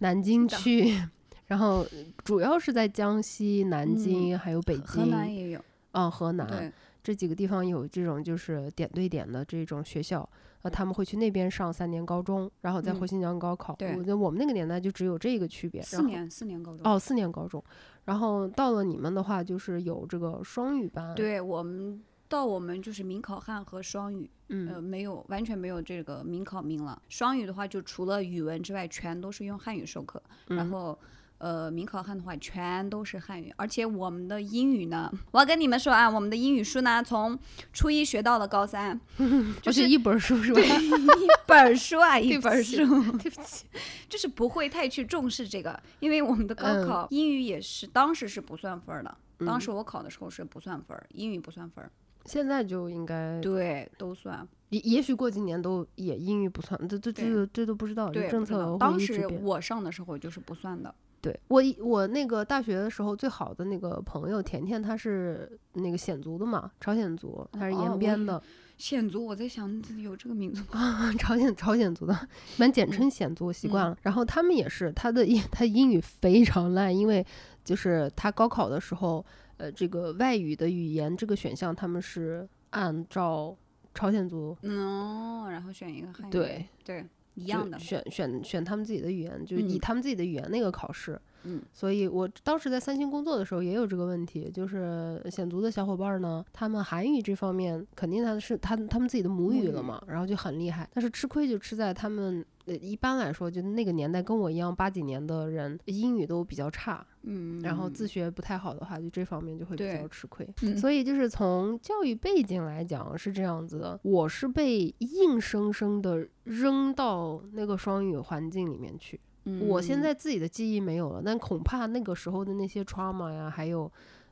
[0.00, 0.94] 南京去。
[1.50, 1.84] 然后
[2.22, 5.60] 主要是在江西、南京、还有北河京，南也有，
[5.92, 6.72] 啊、河南，
[7.02, 10.28] 这几个地方有这种就是点对点的这种学校，
[10.62, 13.74] 呃，他们会去那边上三年高中，然后再回嗯新疆高考。
[13.76, 15.82] 对我觉得我们那个年代就只有这个区别。
[15.82, 16.92] 四年四年高中。
[16.92, 17.62] 哦，四年高中，
[18.04, 27.00] 然后到了你们的话，就是有这个双语班。，对我们到我们就是民考汉和双语，嗯，呃，没有完全没有这个民考民了。
[27.08, 30.22] 双语的话，就除了语文之外，全都是用汉语授课。
[30.46, 30.98] 然嗯后，
[31.40, 33.50] 呃，民考汉的话，全都是汉语。
[33.56, 37.38] 而且我们的英语呢， 我要跟你们说啊，我们的英语书呢，从
[37.72, 39.00] 初一学到了高三，
[39.62, 40.60] 就是一本书是吧？
[40.60, 42.76] 一本儿书啊， 一本儿书，
[43.18, 43.64] 对不起，
[44.06, 49.16] 就是不会太去重视这个，因为我们的高嗯考、英语也是当时是不算分儿的。
[49.46, 51.90] 当嗯时我考的时候是不算分儿，英语不算分儿，
[52.26, 54.46] 现在就应该，对，都算。
[54.68, 59.26] 也也许过几年都也英语不算，这这这这都不知道，对，政策会当时。
[59.42, 60.94] 我上的时候就是不算的。
[61.22, 68.42] 对我一我那个大学的时候最好的那个朋友甜甜，她是那个鲜族的嘛，朝鲜族，她是延边的，
[68.78, 71.12] 显族，我在想有这个民族吗？
[71.20, 72.14] 朝鲜朝鲜族的，
[72.56, 73.96] 一般简嗯称鲜族，我习惯了。
[74.00, 77.24] 然后他们也是，他的英他英语非常烂，因为
[77.62, 79.24] 就是他高考的时候，
[79.58, 83.54] 呃，这个外语的语言这个选项他们是按照
[83.94, 86.30] 朝鲜族嗯，然后选一个汉语。
[86.32, 87.78] 对对，一一样的。
[87.78, 91.20] 选选选他们自己的语言，就是以嗯他们自己的语言那个考试。
[91.44, 100.86] 嗯，所以我当时在三星工作的时候也有这个问题，就是显族的小伙伴呢，他们韩语这方面肯定他是他他们自己的母母语语了嘛，然后就很厉害。
[100.92, 110.48] 但是吃亏就吃在他们呃一般来说，就那个年代跟我一样八几年的人，英语都比较差，嗯，然后自学不太好的话，就这方面就会比较吃亏。
[110.62, 119.20] 嗯所以就是从教育背景来讲是这样子的，我是被硬生生的扔到那个双语环境里面去。
[119.68, 123.90] 我现嗯在自己的记忆没有了，但恐怕那个时候的那些 trauma 呀，还有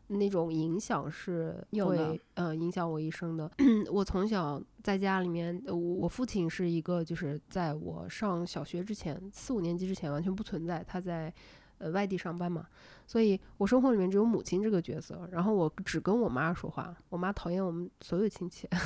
[0.09, 3.51] 那种影响是会呃影响我一生的。
[3.93, 11.33] 我从小在家里面，呃我我父亲是一个就是在我上小学之前四五年级之前完全不存在，他在
[11.79, 12.67] 呃外地上班嘛，
[13.07, 18.69] 所以我生活里面只有母亲这个角色，然后我只跟我妈说话，我妈讨厌我们所有亲戚。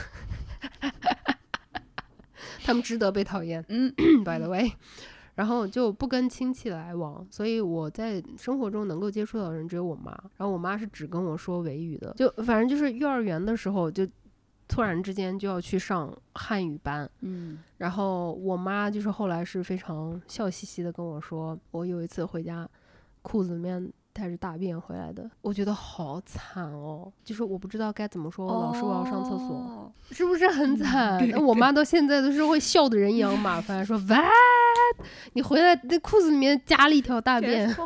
[2.65, 3.65] 他们值得被讨厌。
[3.69, 3.93] 嗯
[4.25, 4.71] ，by the way，
[5.35, 14.07] 然后就不跟亲戚来往，所以我在生活中能够接触到的人只有我妈，然后我妈是只跟我说维语的，就反正就是幼儿园的时候就
[14.69, 22.69] 突然之间就要去上汉语班，嗯然后我妈就是后来是非常笑嘻嘻的跟我说，我有一次回家
[23.23, 29.49] 裤子里面带着大便回来的，我觉得好惨哦，就是我不知道该怎么说，我老师我要上厕所。
[29.57, 31.19] 哦是不是很惨？
[31.43, 34.21] 我妈到现在都是会笑得人仰马翻，说 “what”，
[35.33, 37.67] 你回来那裤子里面夹了一条大便。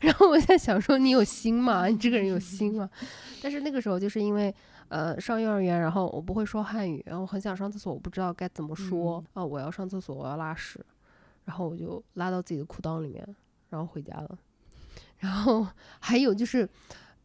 [0.00, 1.86] 然后我在想说，你有心吗？
[1.86, 2.88] 你这个人有心吗？
[3.42, 4.54] 但是那个时候就是因为
[4.88, 10.84] 呃上幼儿园，然后我不会说汉语，然后很想上厕所，我不知道该怎么说啊、我要上厕所，我要拉屎，
[11.44, 13.26] 然后我就拉到自己的裤裆里面，
[13.68, 14.38] 然后回家了。
[15.18, 15.66] 然后
[15.98, 16.66] 还有就是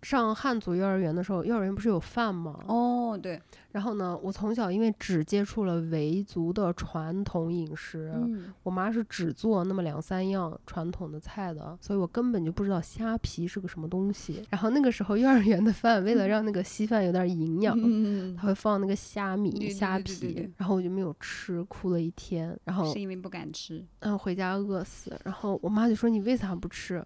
[0.03, 2.59] 上汉族幼儿园的时候，幼儿园不是有饭吗？
[2.67, 14.43] 哦，对，然后呢，我从小因为只接触了维族的传统饮食，嗯我妈是只做那么两三样传统的菜的，所以我根本就不知道虾皮是个什么东西。
[14.49, 22.57] 然后那个时候幼儿园的饭，为了让那个稀饭有点营养，嗯，它会放那个虾米、对对虾皮对，然后我就没有吃，哭了一天。
[22.65, 23.83] 然后是因为不敢吃。
[23.99, 25.17] 嗯，回家饿死。
[25.23, 27.03] 然后我妈就说：“你为啥不吃？”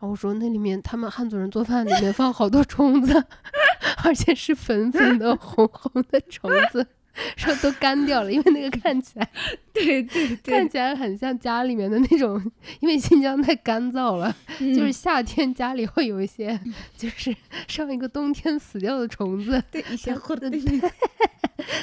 [0.00, 3.22] 然后我说：“那里面他们汉族人做饭里面放好多虫子，
[4.02, 6.86] 而且是粉粉的、 红红的虫子，
[7.36, 9.28] 说都干掉了，因为那个看起来
[9.74, 12.42] 对对看起来很像家里面的那种，
[12.80, 16.58] 因为新疆太干燥了，嗯就是夏天家里会有一些，
[16.96, 17.36] 就是
[17.68, 20.90] 上一个冬天死掉的虫子，对一些它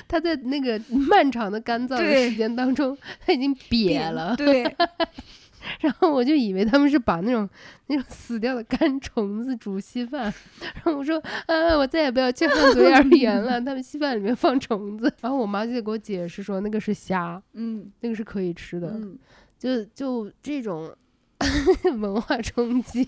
[0.08, 4.36] 它在那个漫长的干燥的时间当中，它已经瘪了。
[4.36, 4.64] 对，
[5.82, 7.48] 然后我就以为他们是把那种
[7.88, 10.24] 那种死掉的干虫子煮稀饭，
[10.76, 15.12] 然后我说，啊，我再也不要去汉族幼儿园了，他们稀饭里面放虫子。
[15.22, 18.90] 然后我妈就给我解释说，那个是虾，嗯那个是可以吃的。
[18.90, 19.18] 嗯，
[19.58, 20.94] 就就这种
[22.00, 23.08] 文化冲击、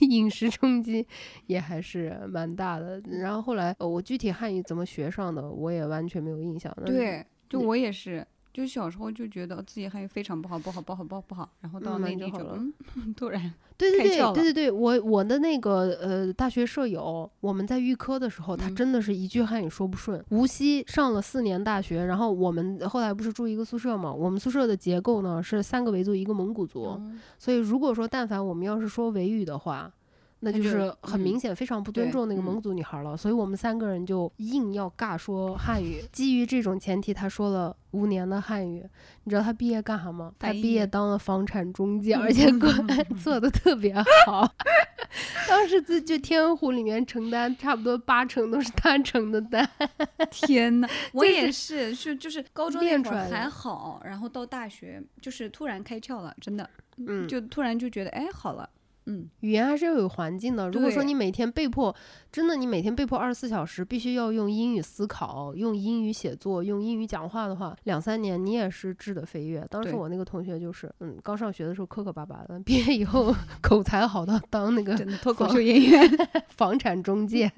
[0.00, 1.06] 饮食冲击
[1.46, 3.00] 也还是蛮大的。
[3.20, 6.74] 然后后来，呃我具体汉语怎么学上的，我也完全没有印象。
[6.78, 8.26] 那对，就我也是。
[8.56, 12.64] 就小时候就觉得自己汉语非常不好，不好，不好，不好，不好，然后到嗯内地就那就好了
[12.94, 20.24] 嗯，突然对对对对对对，我我的那个呃大学舍友，我们在预科的时候，他嗯真的是一句汉语说不顺。
[20.30, 29.92] 无锡上了四年大学，然后我们后来不是住一个宿舍嘛，我们宿舍的结构呢是三个维族一个蒙古族，嗯所以如果说但凡我们要是说维语的话。
[30.40, 36.02] 那那就就是嗯很明显，非常不尊重那个蒙族女孩了，所以我们三个人就硬要尬说汉语。
[36.12, 38.86] 基于这种前提，他说了五年的汉语。
[39.24, 40.32] 你知道他毕业干啥吗？
[40.38, 42.72] 他毕业当了房产中介，而且管
[43.20, 43.94] 做的特别
[44.26, 44.48] 好。
[45.48, 49.68] 当时在就天湖里面承担差不多八成都是他承的担。
[50.30, 56.68] 天呐，我也是，是就是高中那会儿练出来还好，然后到大学就是突然开窍了，真的，
[56.98, 58.68] 嗯，就突然就觉得哎好了，
[59.06, 60.68] 嗯，语言还是要有环境的。
[60.70, 61.94] 如果说你每天被迫，
[62.30, 69.66] 真的你每天被迫二十四小时必须要用英语思考、用英语写作、用英语讲话的话，两三年你也是质的飞跃。
[69.70, 76.18] 当时我那个同学就是，嗯，刚上学的时候磕磕巴巴的，毕业以后 口才好到当那个脱口秀演员，
[76.56, 77.50] 房产中介，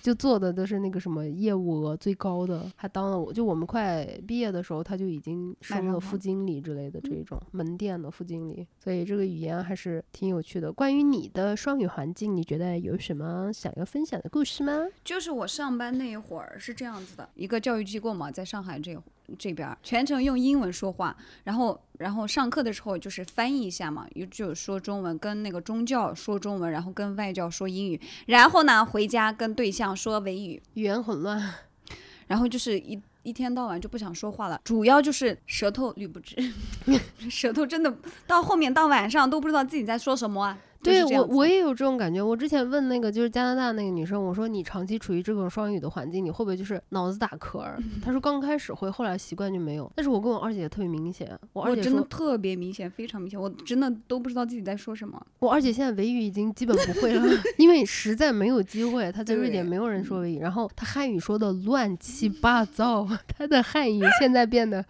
[0.00, 10.72] 就做的都是那个什么业务额最高的，还当了我就我们快毕业的时候，他就已经升了副经理之类的这嗯种门店的副经理，所以这个语言还是挺有趣的。
[10.72, 14.86] 关于你的双语环境，你觉得有什么想要分享的故事吗？
[15.04, 18.96] 就是我上班那一会儿是这样子的，一个教育机构嘛，在上海这
[19.38, 31.54] 这边儿全程用英文说话，然后然后上课的时候就是翻译一下嘛，有就说中文，跟那个中教说中文，然后跟外教说英语，然后呢回家跟对象说维语，语言混乱，
[32.28, 36.36] 然后就是一一天到晚就不想说话了，主要就是舌头捋不直，
[37.30, 40.58] 舌头真的到后面到晚上都不知道自己在说什么啊。
[40.84, 42.22] 就是对我我也有这种感觉。
[42.22, 47.82] 我之前问那个就是加拿大那个女生，我说你长期处于这种双语的环境，你会不会就是脑子打壳儿？
[48.02, 49.90] 她说刚开始会，后来习惯就没有。
[49.96, 55.20] 但是我跟我二姐特别明显，我二姐真的特别明显，非常明显，我真的都不知道自己在说什么。
[55.38, 57.22] 我二姐现在维语已经基本不会了，
[57.58, 59.10] 因为实在没有机会。
[59.12, 64.84] 她在瑞典没有人说维语，然后她汉语说的乱七八糟， 她的汉语现在变得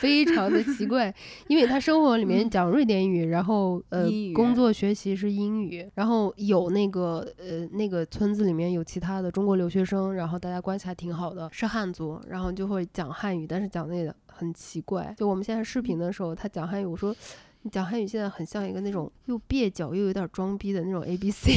[0.00, 1.14] 非常的奇怪，
[1.48, 15.14] 因为她生活里面讲瑞典语，然后呃工作学习是英语，然后有那个呃那个村子里面有其他的中国留学生，然后大家关系还挺好的，是汉族，然后就会讲汉语，但是讲的也很奇怪。
[15.16, 17.14] 就我们现在视频的时候，他讲汉语，我说。
[17.62, 21.50] 你讲汉语现在很像一个那种又蹩脚又有点装逼的那种 A B C，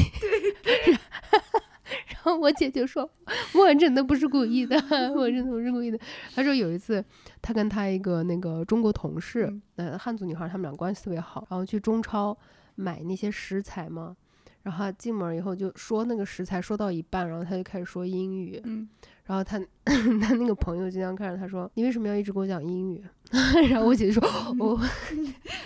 [2.10, 3.08] 然后我姐就说
[3.54, 4.76] ：“我真的不是故意的，
[5.16, 6.00] 我真的不是故意的。”
[6.34, 7.06] 她说有一次，
[7.40, 12.36] 她跟她一个那个中国同事，嗯呃，汉族女孩，她们俩关系特别好，然后去中超
[12.76, 14.16] 买那些食材嘛。
[14.64, 18.88] 然后她进门以后就说那个食材说到一半，然后他就开始说英语，嗯，
[19.26, 23.04] 然后他 他那个朋友经常看着他说：“你为什么要一直给我讲英语？”
[23.72, 24.80] 然后我姐就说：“我，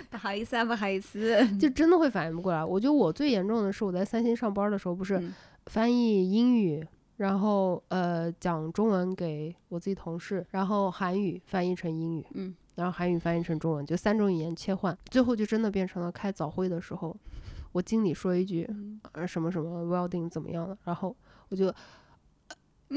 [0.10, 1.46] 不好意思啊，不好意思。
[1.58, 2.64] 就真的会反应不过来。
[2.64, 5.34] 我觉得我最严重的是我在三星上班的时候，不是嗯
[5.66, 6.82] 翻译英语，
[7.18, 17.16] 然后呃讲中文给我自己同事，然后韩语翻译成英语，嗯，然后韩语翻译成中文，就三种语言切换，最后就真的变成了开早会的时候，
[17.72, 21.16] 我经理说一句嗯呃什么什么 welding 怎么样了，然后
[21.50, 21.74] 我就。
[22.88, 22.96] 呃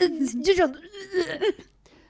[0.42, 0.72] 就这样，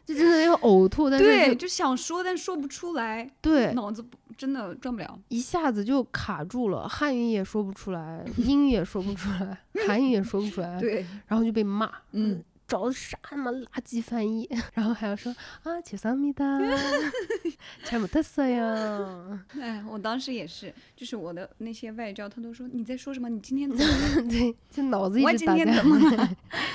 [0.07, 4.03] 就真的要呕吐，但是就想说，但说不出来，对，脑子
[4.35, 5.21] 真的转不了。
[5.29, 16.45] 一下子就卡住了，汉语也说不出来， 英语也说不出来，韩语也说不出来，对，然后就被骂，嗯，找的啥他妈垃圾翻译， 然后还要说啊，切萨米达，
[17.85, 23.29] 全部特色呀， 哎，我当时也是，就是我的那些外教，他都说你在说什么？
[23.31, 24.29] 你今天怎么了？
[24.29, 26.29] 对，就脑子一我今天直打架怎么了？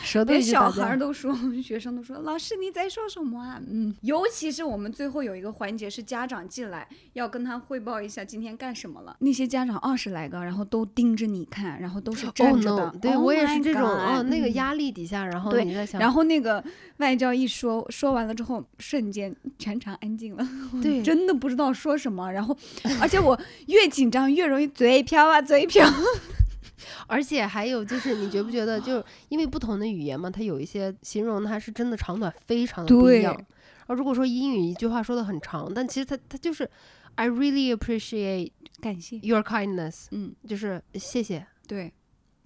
[0.04, 0.90] 舌头连小一直打架。
[0.92, 1.32] 孩都说，
[1.62, 3.62] 学生都说，老师你在说什么啊？
[3.70, 16.64] 嗯，尤其是我们最后有一个环节是家长进来要跟他汇报一下今天干什么了，那些家长二十来个，然后都盯着你看，然后都是哦站着的 no，对 Oh 我也是这种哦，那个嗯压力底下，然后对你在想，然后那个
[16.98, 20.48] 外教一说，说完了之后，瞬间全场安静了，
[20.82, 22.32] 对真的不知道说什么。
[22.32, 22.56] 然后，
[23.02, 25.88] 而且我越紧张越容易嘴飘啊嘴飘。
[27.08, 33.34] 而且还有就是，你觉不觉得，就是因为不同的语言嘛，它有一些形容它是真的长短非常的不一样。
[33.34, 36.70] 然后如果说英语一句话说的很长，但其实它它就是
[37.16, 41.46] I really appreciate 感谢，your kindness，嗯，就是谢谢。
[41.68, 41.94] 对，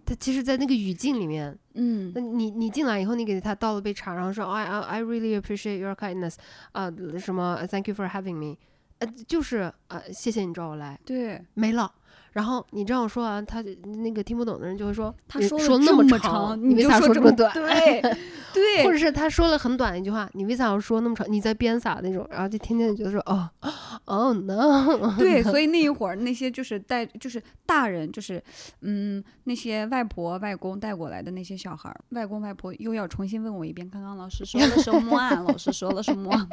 [0.07, 6.35] 它其实，在那个语境里面，嗯那你你进来以后，你给他倒了杯茶，然后说 I I I really appreciate your kindness，
[6.71, 6.89] 啊、
[7.19, 8.55] 什么 Thank you for having me，
[8.99, 11.93] 呃，就是呃谢谢你找我来，对，没了。
[12.37, 17.51] 然后你这样说完，他就那个听不懂的人就会说，他说你说了这么长，你为啥就说这么短？
[17.51, 17.99] 对
[18.53, 21.25] 对，或者是他说了很短一句话，你为啥要说那么长？
[21.27, 23.49] 你在编撒那种，然后就天天就觉得说，哦，
[24.05, 28.39] 哦 no， 对，所以那一会儿那些就是带就是大人就是
[28.81, 35.31] 嗯那些外婆外公带过来的那些小孩儿，外公外婆又要重新问我一遍，刚刚老师说了什么啊？
[35.47, 36.47] 老师说了什么啊？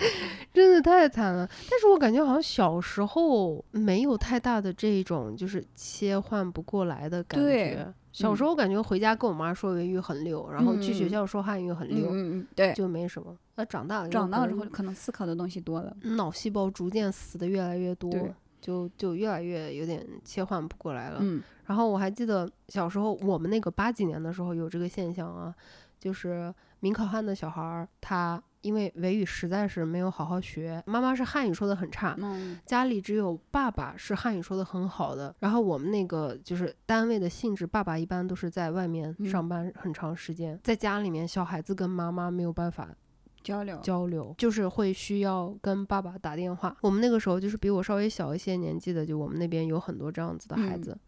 [0.56, 1.46] 真的太惨了。
[1.70, 7.92] 但是我感觉好像小时候没有太大的这种就是切换不过来的感觉。
[8.10, 13.36] 小时候感觉回家跟我妈说维语很溜，然后去学嗯校说汉语很溜，嗯嗯，对，就没什么。
[13.56, 15.94] 那长大了长大之后可能思考的东西多了。
[16.00, 18.10] 脑细胞逐渐死的越来越多，
[18.58, 21.18] 就就越来越有点切换不过来了。
[21.20, 25.54] 嗯然后我还记得小时候我们那个八几年的时候有这个现象啊，
[25.98, 32.14] 就是民考汉的小孩儿，他因为维语实在是没有好好学，妈妈是汉语说的很差。
[32.18, 42.88] 嗯家里只有爸爸是汉语说的很好的，然后我们那个就是单位的性质，爸爸一般都是在外面嗯上班很长时间，在家里面小孩子跟妈妈没有办法
[43.42, 46.76] 交流交流，就是会需要跟爸爸打电话。
[46.80, 50.98] 我们那个时候就是比我稍微小一些年纪的，就我们那边有很多这样子的孩嗯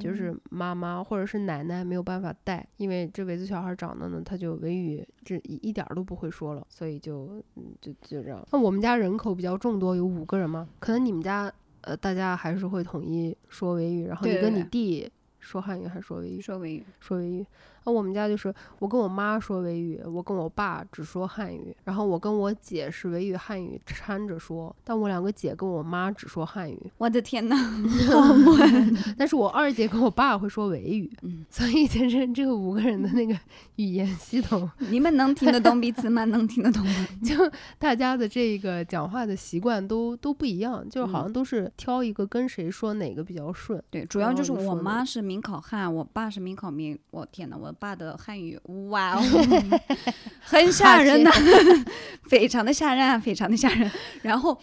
[0.00, 8.46] 就是妈妈或者是奶奶没有办法带，因为这维族小孩长的呢，他就维语这一一点儿都不会说了，所以就嗯就就这样。
[8.52, 11.52] 那我们家人口比较众多，有五个人嘛，可能你们家
[11.82, 16.40] 呃大家还是会统一说维语，然后你跟你弟说汉语还是说维语？
[16.40, 17.46] 说维语，说维语。
[17.86, 27.56] 那我们家就是我跟我妈说维语，我跟我爸只说汉语，然后我跟我姐是维语汉语掺着说，但我两个姐跟我妈只说汉语，我的天呐，
[28.10, 28.94] 好乱！
[29.16, 33.38] 但是我二姐跟我爸会说维语，嗯所以就是这个五个人的那个
[33.76, 36.24] 语言系统， 你们能听得懂彼此吗？
[36.24, 37.06] 能听得懂吗？
[37.24, 37.34] 就
[37.78, 43.80] 大家的这个讲话的习惯都都不一样，就是好像都是挑一个跟谁说哪个比较顺。
[43.90, 46.98] 对，主要就是我妈是民考汉，我爸是民考民。
[47.10, 48.58] 我天呐，我爸的汉语，
[48.88, 49.20] 哇哦，
[50.40, 51.30] 很吓人的，
[52.28, 53.90] 非常的吓人啊，非常的吓人。
[54.22, 54.58] 然后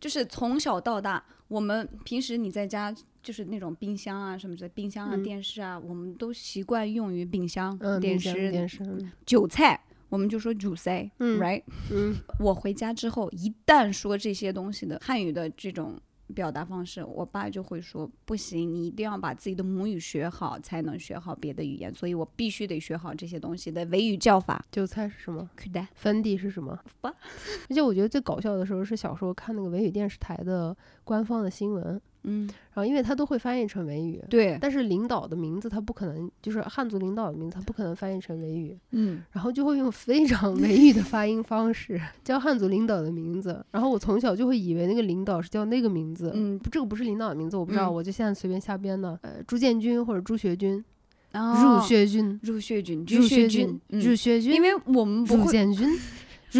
[0.00, 9.80] 就是从小到大，我们平时你在家就是那种冰箱啊什么的，冰箱啊、嗯电视啊，我们都习惯用于冰箱、嗯，电视、电视，嗯韭菜。
[10.10, 16.00] 我们就说主菜、嗯 r i g h t 嗯，我回家之后，一旦说这些东西的汉语的这种
[16.34, 21.92] 表达方式，我爸就会说不行，你一定要把自己的母语学好，才能学好别的语言。
[21.92, 24.64] 所以我必须得学好这些东西的维语叫法。
[24.70, 25.48] 韭菜是什么？
[25.94, 26.78] 粉底是什么？
[27.00, 27.08] 不
[27.70, 46.58] 而且我觉得最搞笑的时候是小时候看那个维语电视台的官方的新闻，嗯，然后因为它都会翻译成维语，对，但是领导的名字他不可能，就是汉族领导的名字他不可能翻译成维语，嗯，然后就会用非常维语的发音方式 叫汉族领导的名字，然后我从小就会以为那个领导是叫那个名字，嗯。
[46.58, 47.94] 不，这个不是领导的名字，我不知道，嗯。
[47.94, 50.84] 我就现在随便瞎编的，呃，朱建军或者朱学军，
[51.32, 51.78] 哦。
[51.80, 54.00] 入学军，入学军，入学学军，嗯。
[54.00, 55.88] 入学军，因为我们不会，入建军。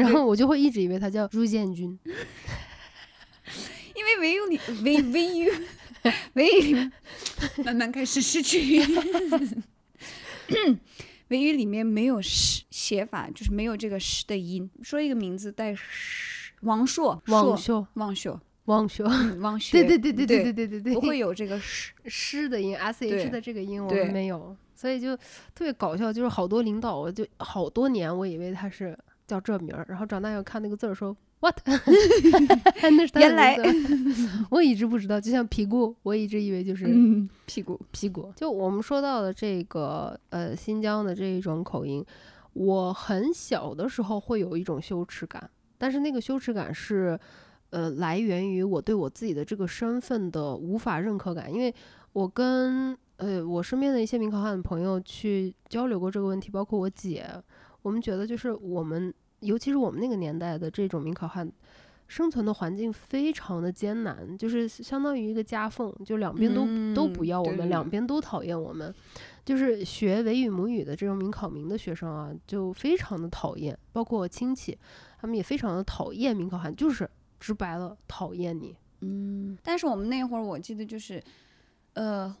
[0.00, 1.98] 然后我就会一直以为他叫入建军。
[4.04, 5.50] 因为维语里维维语
[6.34, 6.90] 维语
[7.64, 8.82] 慢慢开始失去。
[11.28, 14.70] 维语里面没有诗写法，就是没有这个诗的音。
[14.82, 20.68] 说一个名字带诗，王朔，朔，王朔，王朔，王秀，嗯王学，对对对对对对。
[20.68, 21.94] 对对不会有这个诗。
[22.04, 23.24] 诗的音，s 对。
[23.24, 24.04] h 的这个音我对。
[24.04, 26.12] 们没有，所以就特别搞笑。
[26.12, 28.96] 就是好多领导，我就好多年我以为他是
[29.26, 31.54] 叫这名儿，然后长大要看那个字儿说 what，
[32.82, 33.58] 那是他的原来
[34.50, 35.20] 我一直不知道。
[35.20, 37.78] 就像屁股，我一直以为就是嗯，屁股。
[37.90, 38.32] 屁股。
[38.34, 42.02] 就我们说到的这个呃新疆的这一种口音，
[42.54, 47.18] 我很小的时候会有一种羞耻感，但是那个羞耻感是
[47.70, 51.74] 呃来源于我对我自己的这个身份的无法认可感，因为
[52.12, 57.26] 我跟呃我身边的一些民考汉的朋友去交流过这个问题，包括我姐，
[57.82, 59.12] 我们觉得就是我们
[59.44, 61.50] 尤其是我们那个年代的这种民考汉。
[62.06, 68.94] 生存的环境非常的艰难，就是相当于一个夹缝，就两边都、都不嗯要我们，两边都讨厌我们。
[69.42, 74.76] 就是学维语母语的这种民考民的学生啊，就非常的讨厌，包括我亲戚，
[75.18, 77.08] 他们也非常的讨厌民考汉，就是
[77.40, 78.76] 直白了讨厌你。
[79.00, 81.20] 嗯，但是我们那会儿我记得就是，
[81.94, 82.36] 呃，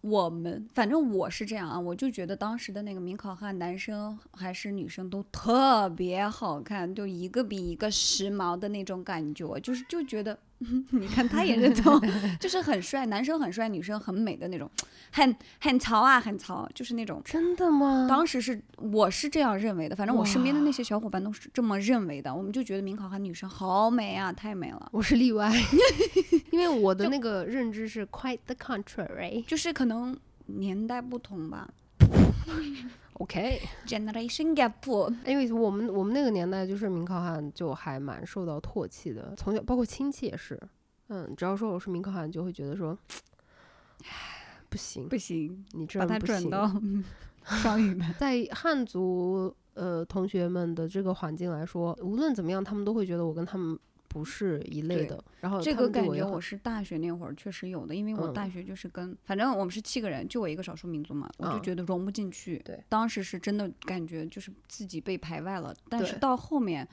[0.00, 10.38] 我们反正我是这样啊，我就觉得当时的那个民考汉，男生还是女生都特别好看，就一个比一个时髦的那种感觉，就是就觉得
[10.90, 12.00] 你看他也认同，
[12.40, 14.70] 就是很帅，男生很帅，女生很美的那种，
[15.10, 17.20] 很很潮啊，很潮，就是那种。
[17.24, 18.06] 真的吗？
[18.08, 24.88] 当时是我是这样认为的，反正我身边的那些小伙伴都是这么认为的，我们就觉得明考和女生好美啊，太美了。
[24.92, 25.52] 我是例外，
[26.50, 31.68] 因为我的那个认知是 quite the contrary，就是可能年代不同吧。
[33.14, 40.58] OK，Generation gap，因为我们我们那个年代就是民考汉就还蛮受到唾弃的，从小包括亲戚也是，
[41.08, 42.96] 嗯，只要说我是民考汉，就会觉得说，
[44.04, 46.50] 唉，不行，不行，你这把它样不行。
[46.50, 48.14] 转 到双语班。
[48.18, 53.78] 在汉族呃同学们的这个环境来说，无论怎么样，他们都会觉得我跟他们
[54.12, 55.22] 不是一类的。
[55.40, 62.58] 然后这个感觉我是大学那会儿确实有的，因为我嗯大学就是跟，反正我们是七个人，就我一个少数民族嘛，我就嗯觉得融不进去。
[62.64, 66.86] 对，当时是真的感觉就是自己被排外了，但是到后面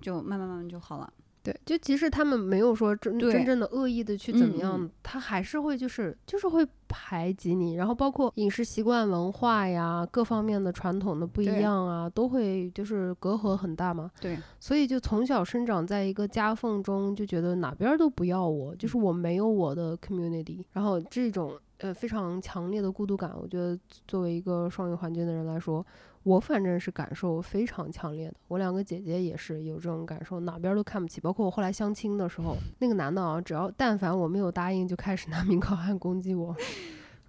[0.00, 1.12] 就慢慢慢慢就好了。
[1.46, 14.10] 对，就即使他们没有说真真正的恶意的去怎么嗯样，嗯他还是会就是就是会排挤你，然后包括饮食习惯、文化呀，各方面的传统的不一样啊，都会就是隔阂很大嘛。
[14.20, 25.84] 对，所以就从小生长在一个夹缝中，就觉得哪边儿都不要我，嗯就是我没有我的 community，然后这种呃非常强烈的孤独感，我觉得作为一个双语环境的人来说，
[26.22, 28.34] 我反正是感受非常强烈的。
[28.48, 31.20] 我两个姐姐也是有这种感受，哪边都看不起。
[31.20, 36.56] 包括我后来相亲的时候，那个男的啊，只要但凡我没有答应，就开始拿名考汉攻击我。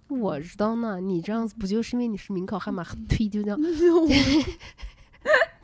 [0.08, 2.82] 我知道呢，你这样子不就是因为你是名考汉嘛？
[3.08, 3.58] 呸，就这样，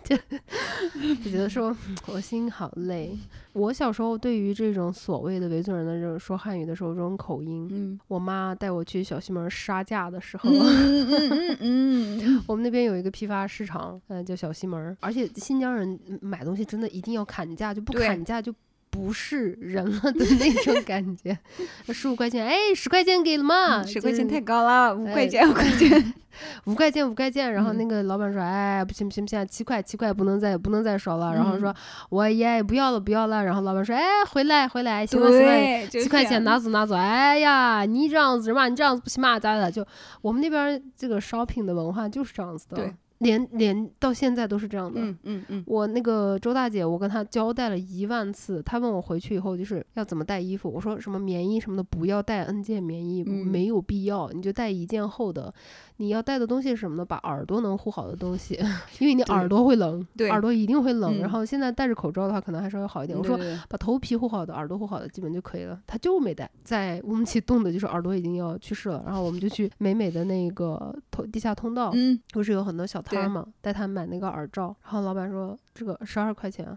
[0.05, 0.16] 就
[1.24, 1.74] 就觉得说
[2.07, 3.16] 我心好累。
[3.52, 18.52] 我小时候对于这种所谓的维族人的这种说汉语的时候，这种口音，嗯我妈带我去小西门杀价的时候，嗯嗯嗯嗯， 我们那边有一个批发市场，嗯、叫小西门儿，而且新疆人嗯买东西真的一定要砍价，就不砍价就。
[18.95, 21.36] 不是人了的那种感觉，
[21.92, 23.82] 十五块钱，哎，十块钱给了吗？
[23.84, 26.14] 十块钱就是太高了，五哎块钱五块钱。
[26.66, 27.53] 五块钱，五块钱。
[27.53, 31.72] 然后嗯那个老板说：“哎，不行不行不行，七块七块，不能再不能再少了。”然后嗯说
[32.11, 36.97] ：“我也不要了不要了。”然后老板说：“哎，回来回来，行了行了，七块钱拿走拿走。
[36.97, 39.70] 哎呀，你这样子嘛，你这样子不行嘛，咋的？
[39.70, 39.86] 就
[40.22, 42.92] 我们那边儿这个 shopping 的文化就是这样子的，对，
[43.25, 45.01] 连连到现在都是这样的。
[45.01, 55.53] 嗯嗯嗯，我那个周大姐，我跟她交代了一万次，她问我回去以后就是要怎么带衣服，我说什么棉衣什么的不要带 N 件棉衣，嗯没有必要，你就带一件厚的。
[55.97, 57.05] 你要带的东西是什么呢？
[57.05, 58.59] 把耳朵能护好的东西，
[58.99, 61.18] 因为你耳朵会冷，对耳朵一定会冷。
[61.18, 63.18] 嗯然后现在戴着口罩的话，可能还稍微好一点。
[63.18, 63.38] 我说
[63.68, 65.80] 把头皮护好的，耳朵护好的，基本就可以了。
[65.86, 69.03] 他就没带，在乌鲁木齐冻的，就是耳朵已经要去世了。
[69.07, 74.74] 然后我们就去美美的那个通地下通道，嗯，不是有很多小摊儿嘛，带他买那个耳罩。
[74.82, 76.76] 然后老板说这个十二块钱啊，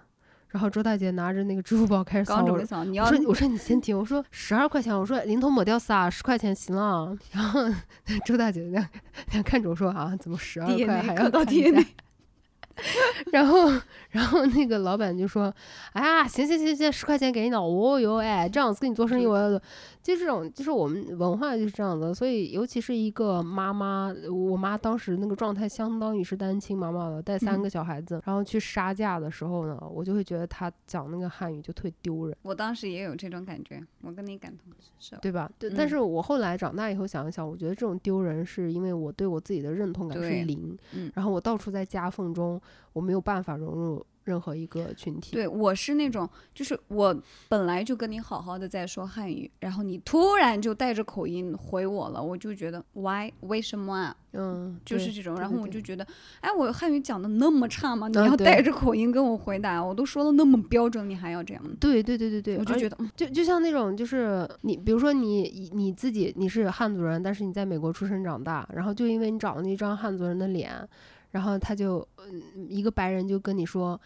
[0.49, 2.65] 然后周大姐拿着那个支付宝开始扫我刚准备。
[2.65, 7.15] 扫，你要我说我说你先停，我说十二块钱，我说零头抹掉仨，十块钱行了。
[7.31, 7.61] 然后
[8.25, 8.87] 周大姐那
[9.33, 11.89] 那看着我说啊，怎么十二块还要扣到砍 DNA 价
[13.31, 13.69] 然后，
[14.11, 15.53] 然后那个老板就说
[15.93, 17.59] ：“哎呀，行行行行，十块钱给你了。
[17.61, 19.49] 哦哟，哎，这样子跟你做生意，我要
[20.03, 22.13] 就这种，就是我们文化就是这样子。
[22.13, 35.17] 所以，尤其是一个妈妈，我妈当时那个状态相当于是单亲妈妈了，带三嗯个小孩子，然后去杀价的时候呢，我就会觉得她讲那个汉语就特别丢人，我当时也有这种感觉，我跟你感同身受。
[35.21, 35.49] 对吧？
[35.59, 35.69] 对。
[35.69, 42.61] 但嗯是我后来长大以后想一想，我觉得这种丢人是因为我对我自己的认同感是零，嗯然后我到处在夹缝中，
[42.93, 45.33] 我没有办法融入任何一个群体。
[45.35, 47.15] 对，我是那种，就是我
[47.47, 54.15] 本来就跟你好好的在说汉语，然后你突然就带着口音回我了，我就觉得 why 为什么啊？
[54.33, 56.05] 嗯，就是这种，然后我就觉得，
[56.41, 58.07] 哎，我汉语讲的那么差吗？
[58.07, 61.63] 你要带着口音跟我回答，我都说的那么标准，你还要这样？
[61.79, 70.87] 对对对对对，我就觉得，嗯就就像那种，就是你，比如说你你自己你是汉族人，但是你在美国出生长大，然后就因为你长了一张汉族人的脸，
[71.37, 74.01] 然后他就嗯一个白人就跟你说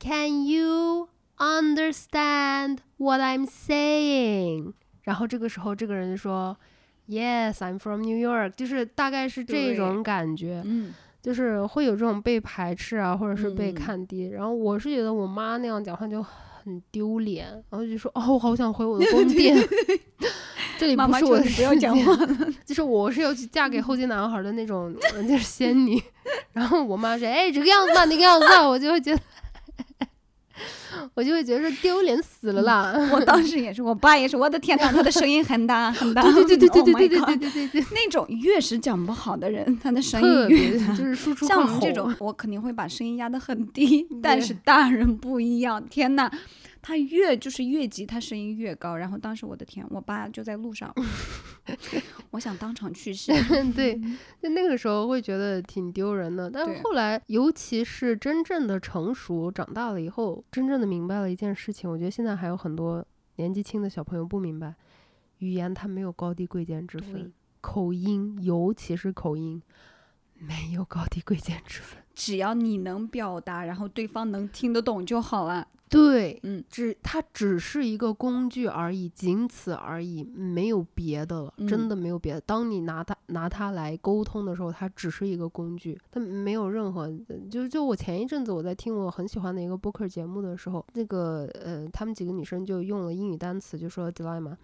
[0.00, 4.72] ，Can you understand what I'm saying？
[5.02, 6.56] 然后这个时候这个人就说
[7.06, 10.60] ，Yes, I'm from New York，就是大概是这种感觉。
[10.66, 10.92] 嗯，
[11.22, 14.30] 就是会有这种被排斥啊，或者是被嗯看低。
[14.30, 19.56] 然后我是觉得我妈那样讲话就很丢脸，然后就说哦，我好想回我的宫殿。
[20.78, 22.16] 这里不是我不要讲话，
[22.64, 26.00] 就是我是要去嫁给后街男孩的那种，呃就是仙女。
[26.52, 29.20] 然后我妈说，哎，这个样子吧，那个样子吧，我就会觉得。
[31.14, 32.92] 我就会觉得说丢脸死了啦！
[33.12, 40.78] 我 当时也是，我爸也是，我的天呐，他的声音很大很大，对对对对 Oh 对对对对对对对，那种越是讲不好的人，他的声音越。
[40.96, 45.82] 就是输出像我们这种，我肯定会把声音压得很低，但是大人不一样。
[45.88, 46.28] 天呐，
[46.80, 48.96] 他越就是越急，他声音越高。
[48.96, 50.94] 然后当时我的天，我爸就在路上，
[52.30, 53.32] 我想当场去世。
[53.74, 54.00] 对，
[54.40, 56.50] 就那个时候会觉得挺丢人的。
[56.50, 63.04] 但是后来，尤其是真正的成熟、长大了以后，真正的明白了一件事情，我觉得现在还有很多
[63.36, 64.74] 年纪轻的小朋友不明白，
[65.38, 69.62] 语言它没有高低贵贱之分，口音，尤其是口音，
[70.34, 72.02] 没有高低贵贱之分。
[72.18, 75.68] 只要你能表达，然后对方能听得懂就好了。
[75.88, 82.40] 对，嗯，只它只是一个工具而已，仅此而已，没有别的了，真嗯的没有别的。
[82.40, 87.08] 当你拿它拿它来沟通的时候，它只是一个工具，它没有任何。
[87.48, 94.56] 就就我前一阵子我在听我很喜欢的一个播客节目的时候，那个呃，他们几个女生就用了英语单词，就说 dilemma，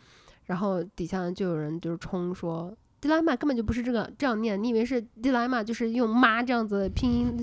[0.47, 2.77] 然后底下就有人就是冲说。
[3.07, 7.37] Dilemma 根本就不是这个这样念，你以为是 dilemma 就是用妈这样子拼音，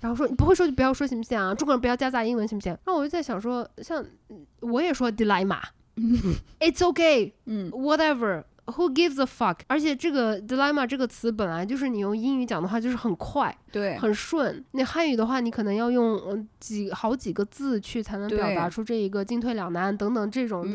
[0.00, 1.54] 然后说你不会说就不要说行不行啊？
[1.54, 2.72] 中国人不要夹杂英文行不行？
[2.84, 8.44] 然后我就在想说，像嗯我也说 dilemma，it's okay，嗯 whatever。
[8.76, 9.60] Who gives a fuck？
[9.66, 20.66] 而且这个 dilemma 这个词本来就是你用英语讲的话就是很快对，很顺，那汉语的话你可能要用嗯几好几个字去才能表达出这一个进退两难等等这种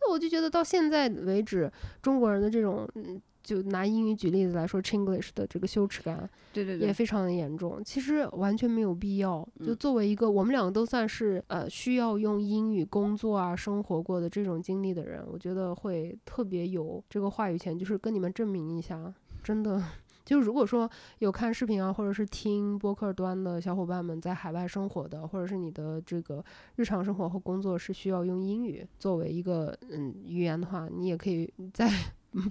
[0.00, 7.82] 那我就觉得到现在为止，中国人的这种嗯就拿英语举例子来说，Chinglish 的这个羞耻感，对对对，也非常的严重。
[7.84, 9.46] 其实完全没有必要。
[9.60, 19.12] 就嗯作为一个我们两个都算是呃需要用英语工作啊、生活过的这种经历的人，我觉得会特别有这个话语权，就是跟你们证明一下，
[19.42, 19.82] 真的。
[20.24, 20.88] 就如果说
[21.18, 26.42] 有看视频啊，或者是听播客端的小伙伴们在海外生活的，或者是你的这个
[26.76, 31.90] 日常生活和工作是需要用英语作为一个嗯语言的话，你也可以再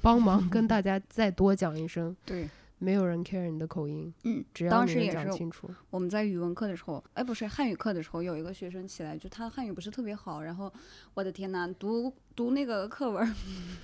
[0.02, 2.16] 帮忙跟大家再多讲一声。
[2.26, 5.70] 对，没有人 care 你的口音，嗯，只要你讲清楚。
[5.90, 10.72] 我们在语文课的时候，哎，不是汉语课的时候，有一个学生起来，就他汉语不是特别好，然后
[11.14, 13.34] 我的天呐，读读那个课文儿，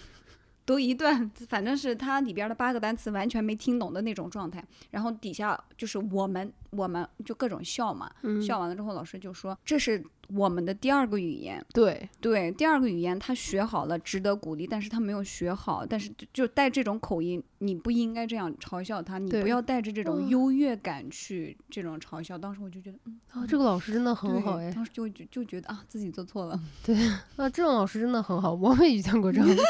[0.66, 22.38] 读一段，反正是他里边儿的八个单词完全没听懂的那种状态，然后底下就是我们我们就各种笑嘛，嗯，笑完了之后，老师就说这是我们的第二个语言，对，对，第二个语言他学好了，值得鼓励，但是他没有学好，但是就就带这种口音，你不应该这样嘲笑他，你不要带着这种嗯优越感去这种嘲笑。
[22.38, 26.60] 当时我就觉得，嗯，啊，这个老师真的很好哎，当时就就就觉得啊，自己做错了。
[26.86, 26.96] 对
[27.38, 29.56] 啊，这种老师真的很好，我没遇见过这样的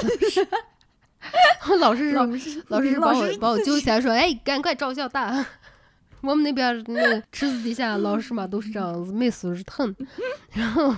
[1.80, 2.12] 老师。
[2.14, 5.46] 老师是老师是把我把我揪起来说，哎，赶快照相大。
[6.22, 9.96] 我们那边儿那个池子底下老师嘛都是这样子，没素质疼。
[10.54, 10.96] 然后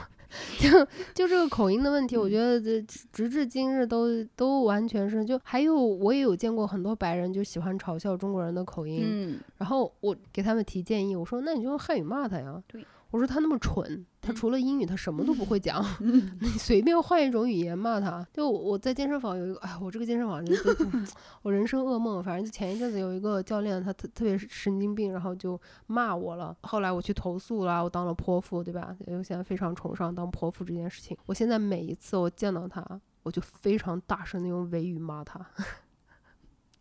[0.60, 0.70] 就
[1.14, 2.80] 就这个口音的问题，我觉得这
[3.12, 12.62] 直至今日都都完全是就还有我也有见过很多白人就喜欢嘲笑中国人的口音，嗯，然后我给他们提建议，我说那你就用汉语骂他呀。
[12.68, 15.84] 对，我说他那么蠢，他嗯除了英语他什么都不会讲，
[16.42, 18.26] 你随便换一种语言骂他。
[18.32, 22.24] 就我在健身房有一个，哎，我这个健身房真的是 我人生噩梦。
[22.24, 26.56] 反正就前一阵子有一个教练，他特特别神经病，然后就骂我了。
[26.62, 28.96] 后来我去投诉了，我当了泼妇，对吧？
[29.08, 31.18] 我现在非常崇尚当泼妇这件事情。
[31.26, 32.86] 我现在每一次我见到他，
[33.24, 35.44] 我就非常大声的用维语骂他。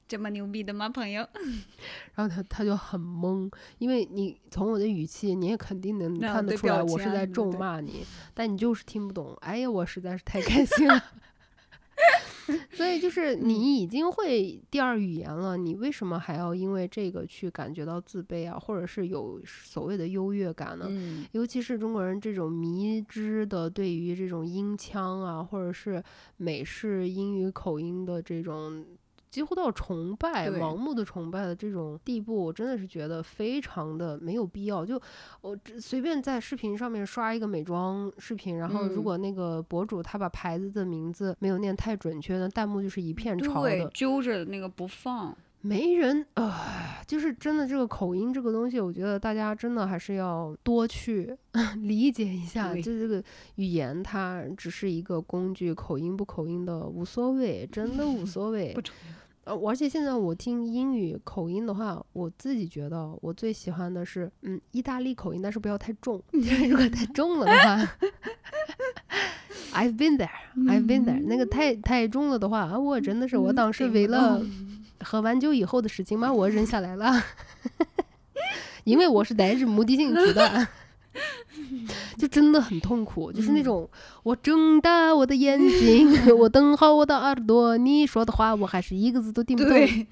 [0.09, 1.29] 这么牛逼的吗，朋友？
[2.17, 9.37] 然后他他就很懵，因为你从我的语气，你也肯定能看得出来我是在咒骂你，但你就是听不懂。
[9.43, 11.05] 哎呀，我实在是太开心了。
[12.73, 20.87] 所以就是嗯你已经会第二语言了，你为什么还要因为这个去感觉到自卑啊，或者是有所谓的优越感呢？
[20.89, 26.03] 嗯，尤其是中国人这种迷之的对于这种音腔啊，或者是
[26.39, 28.83] 美式英语口音的这种。
[29.31, 34.85] 几乎到崇拜、盲目的崇拜的这种地步，我真的是觉得非常的没有必要。
[34.85, 35.01] 就
[35.41, 43.91] 我只随便在视频上面刷一个美妆视频，然后如嗯果那个博主他把牌子的名字没有念太准确，那弹幕就是一片潮的，。
[43.95, 45.37] 揪着那个不放。
[45.61, 51.37] 没人啊、就是真的这个口音这个东西，我觉得大家真的还是要多去
[51.83, 52.73] 理解一下。
[52.73, 53.23] 对就这个
[53.57, 58.81] 语言，它只是一个工具，口音不口音的无所谓，真的无 所谓不。
[58.81, 58.95] 重
[59.45, 67.77] 呃，而且现在我听英语口音的话，我自己觉得我最喜欢的是，嗯，意大利口音，但是不要太重， 如果太重了的话
[69.73, 70.29] ，I've been there,
[70.67, 74.47] I've been there，那个太太重了的话，啊我真的是我当时为了动
[75.05, 77.13] 喝完酒以后的事情嘛，我忍下来了，
[78.85, 80.67] 因为我是带着目的性去的，
[82.17, 83.65] 就真的很痛苦，就是那嗯。
[83.65, 83.91] 种
[84.23, 90.07] 我睁大我的眼睛， 我瞪好我的耳朵，你说的话我还是一个字都听不懂，对，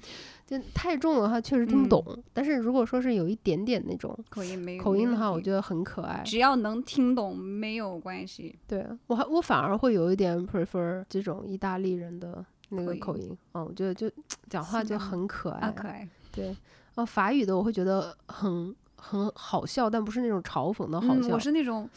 [0.45, 2.23] 就太重的话确实听不懂。
[2.33, 6.21] 但是如果说是有一点点那种口音没口音的话，我觉得很可爱。
[6.25, 8.55] 只要能听懂没有关系。
[8.67, 14.09] 对我还我反而会有一点 prefer 这种意大利人的那个口口音，嗯，我觉得就
[14.49, 15.67] 讲话就很可爱。
[15.67, 16.55] 啊，可爱，对，
[16.95, 21.33] 啊，法语的我会觉得很很好笑，但不是那种嘲讽的好嗯，笑。
[21.33, 21.89] 我是那种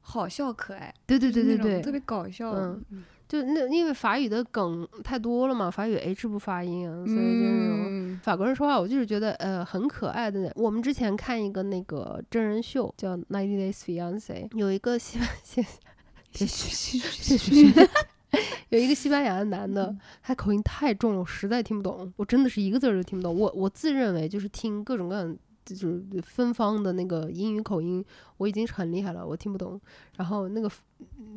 [0.00, 2.50] 好笑可爱，对对对对对，特别搞笑。
[2.52, 7.84] 嗯就那因为法语的梗太多了嘛，法语 H 不发音啊，所以就是那种。
[7.88, 10.52] 嗯，法国人说话，我就是觉得呃很可爱的。
[10.54, 15.64] 我们之前看一个那个真人秀叫《Ninety Days Fiance》，有一个西班 西
[16.32, 17.88] 谢谢谢谢
[18.68, 23.36] 有一个西班牙的男的嗯，他口音太重了，我实在听不懂，我真的是一个字儿都听不懂。
[23.38, 28.02] 我我自认为就是听各种各样就是芬芳的那个英语口音，
[28.38, 29.78] 我已经是很厉害了，我听不懂。
[30.16, 30.70] 然后那个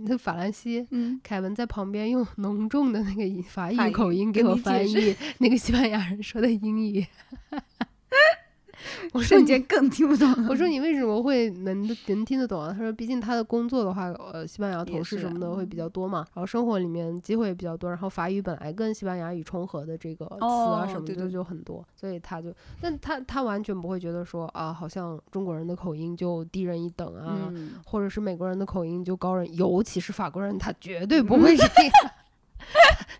[0.03, 0.87] 那个法兰西。
[0.91, 7.05] 嗯，凯文在旁边用浓重的那个法法语语口音给我翻译那个西班牙人说的英语，
[9.13, 10.47] 我瞬间更听不懂了。
[10.49, 12.71] 我说你为什么会能能听得懂啊？
[12.71, 31.91] 他说，毕竟他的工作的话，呃，西班牙同事什么的会比嗯较多嘛，然后生活里面机会也比较多，然后法语本来跟西班牙语重合的这个词啊哦什么的就很多，所以他就，但他他完全不会觉得说啊，好像中国人的口音就低人一等啊，嗯，或者是美国人的口音就高人，尤其是法国人，他绝对不会这 样，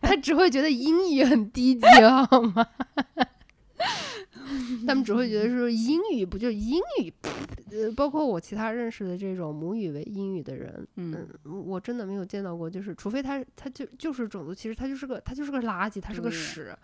[0.01, 1.85] 他只会觉得英语很低级，
[2.29, 2.67] 好吗？
[4.87, 7.13] 他们只会觉得 说英语不就英语，
[7.71, 16.75] 呃，包括我其他认识的这种母语为英语的人，嗯嗯，我真的没有见到过，就是除非他他就就是种族歧视，他就是个他就是个垃圾，他是个屎，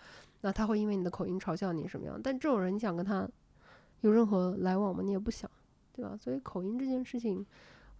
[0.41, 2.19] 那他会因为你的口音嘲笑你什么样？
[2.21, 3.27] 但这种人你想跟他
[4.01, 5.01] 有任何来往吗？
[5.03, 5.49] 你也不想，
[5.93, 6.17] 对吧？
[6.21, 7.45] 所以口音这件事情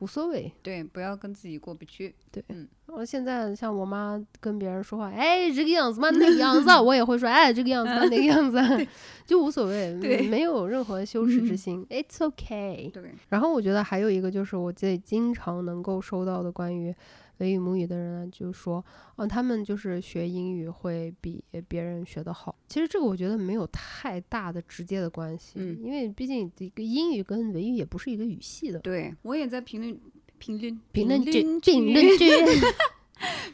[0.04, 0.52] 无所谓。
[0.62, 2.14] 对，不要跟自己过不去。
[2.30, 8.78] 对，嗯我现在像我妈跟别人说话，哎，这个样子嘛，那个样子啊， 我也会说，哎，这个样子嘛，那个样子啊，
[9.26, 12.92] 就无所谓，对没有任何羞耻之嗯心，It's okay。
[12.92, 16.94] 对，然后我觉得还有一个就是我自己经常能够收到的关于
[17.44, 18.84] 维语母语的人呢，就是说，
[19.18, 22.56] 啊，他们就是学英语会比别人学得好。
[22.70, 28.80] 其实这个我觉得没有太大的直接的关系，嗯因为毕竟这个英语跟维语也不是一个语系的。
[28.80, 30.00] 对我也在评论
[30.40, 32.26] 评论评论区，区评论区，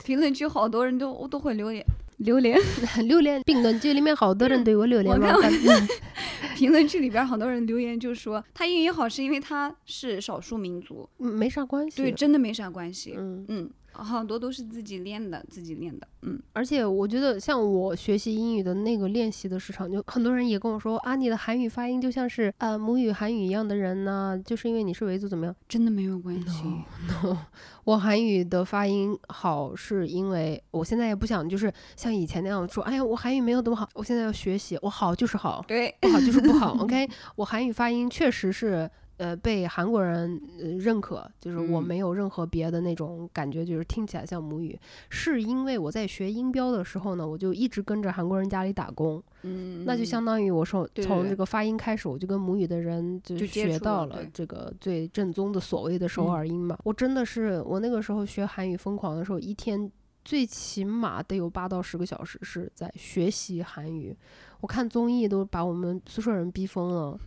[0.05, 1.83] 评论区好多人都都会留言
[2.19, 2.59] 榴莲，
[3.07, 5.51] 榴莲评论区里面好多人对我榴莲我看
[6.57, 11.95] 评论区里边好多人留言就说他英语好是因为他是少数民族，嗯没啥关系。
[11.95, 13.13] 对，真的没啥关系。
[13.17, 16.07] 嗯，嗯，好多都是自己练的，自己练的。
[16.21, 25.55] 嗯，而且我觉得像我学习英语的那个练习的时长，就很多人也跟我说啊，你的韩语发音就像是呃母语韩语一样的人呢、就是因为你是维族怎么样？
[25.67, 26.63] 真的没有关系。
[27.07, 27.37] no，
[27.85, 36.75] 我韩语的发音好，是因为我现在也不想就是像以前那样说，哎呀，我韩语没有多么好，我现在要学习，我好就是好，对，不好就是不好。
[36.79, 38.89] OK， 我韩语发音确实是。
[39.19, 41.83] 呃，被韩国人呃认可，就是我嗯。
[41.83, 56.33] 没有任何别的那种感觉，就是听起来像母语，是因为我在学音标的时候呢，我就一直跟着韩国人家里打工，嗯，那就相当于我说从这个发音开始，我就跟母语的人就学到了这个最正宗的所谓的首嗯。
[56.33, 56.77] 尔音嘛。
[56.85, 59.91] 我真的是我那个时候学韩语疯狂的时候，一天
[60.23, 64.15] 最起码得有八到十个小时是在学习韩语。
[64.61, 67.19] 我看综艺都把我们宿舍人逼疯了，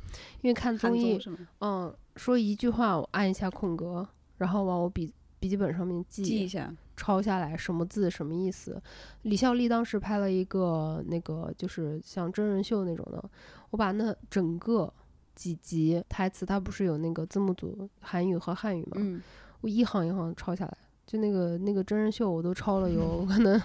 [0.43, 1.19] 因为看综艺？
[1.61, 6.73] 嗯，说一句话我按一下空格，然后往我笔笔记本上面记一下。
[6.95, 8.81] 抄下来什么字什么意思。
[9.23, 13.31] 李孝利当时拍了一个那个就是像真人秀那种的，
[13.71, 14.93] 我把那整个
[15.35, 18.93] 几集台词，它不是有那个字幕组韩语和汉语吗？
[18.97, 19.21] 嗯，
[19.63, 20.77] 我一行一行抄下来。
[21.07, 23.61] 就那个那个真人秀，我都抄了有 可能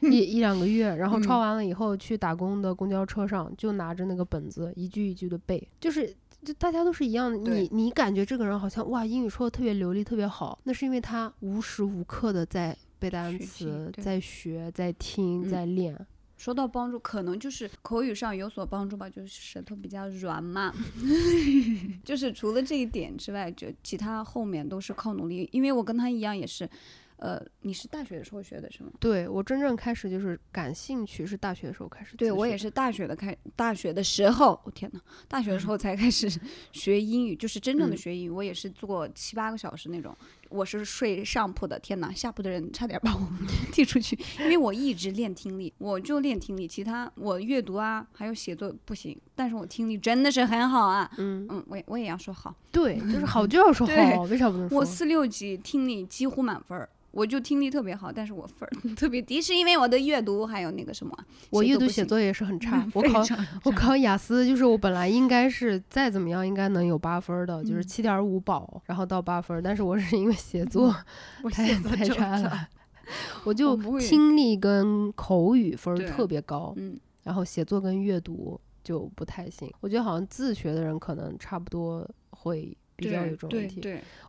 [0.00, 6.14] 一 一两个月，然后抄嗯完了以后去打工的公交车上，就拿着那个本子一句一句的背，就是
[6.44, 7.36] 就大家都是一样的。
[7.36, 16.06] 你你感觉这个人好像哇英语说的特别流利，特别好，那是因为他无时无刻的在背单词，在学，在听，嗯在练。
[16.38, 20.72] 说到帮助，可能就是口语上有所帮助吧，就是舌头比较软嘛。
[22.04, 25.48] 就是除了这一点之外，就其他后面都是靠努力。
[25.52, 26.68] 因为我跟他一样，也是，
[27.16, 28.90] 呃，你是大学的时候学的是吗？
[29.00, 32.16] 对我真正开始就是感兴趣，是大学的时候开始。
[32.16, 32.56] 对我也。
[32.56, 36.30] 是大学的开，大学的时候，我、天呐，大学的时候才开始
[36.72, 38.30] 学英语，就是真正的嗯学英语。
[38.30, 40.16] 我也是做七八个小时那种，
[40.48, 43.20] 我是睡上铺的，天哪，下铺的人差点把我
[43.72, 51.10] 踢出去，因为我一直练听力，我就练听力，其他我阅读啊还有写作不行，但是我听力真的是很好啊。
[51.18, 54.78] 嗯，嗯，我也我也要说好，对，就是好就要说好，为啥不能说？
[54.78, 56.88] 我四六级听力几乎满分儿。
[57.10, 61.16] 我就听力特别好，但是我分儿 特别低，是因为我的阅读还有那个什么，
[61.48, 63.24] 我阅读写作也是很 差，我考
[63.64, 70.94] 我考雅思，就是我本来应该是再怎么样应该能有八分的，就是嗯七点五保，然后到八分，但是我是因为 写作
[71.42, 72.68] 我太太差了，
[73.44, 79.70] 我就听力跟口语分儿特别高，嗯，然后写作跟阅读就不太行。
[79.80, 83.80] 我觉得好像自学的人可能差不多会比较有这种问题。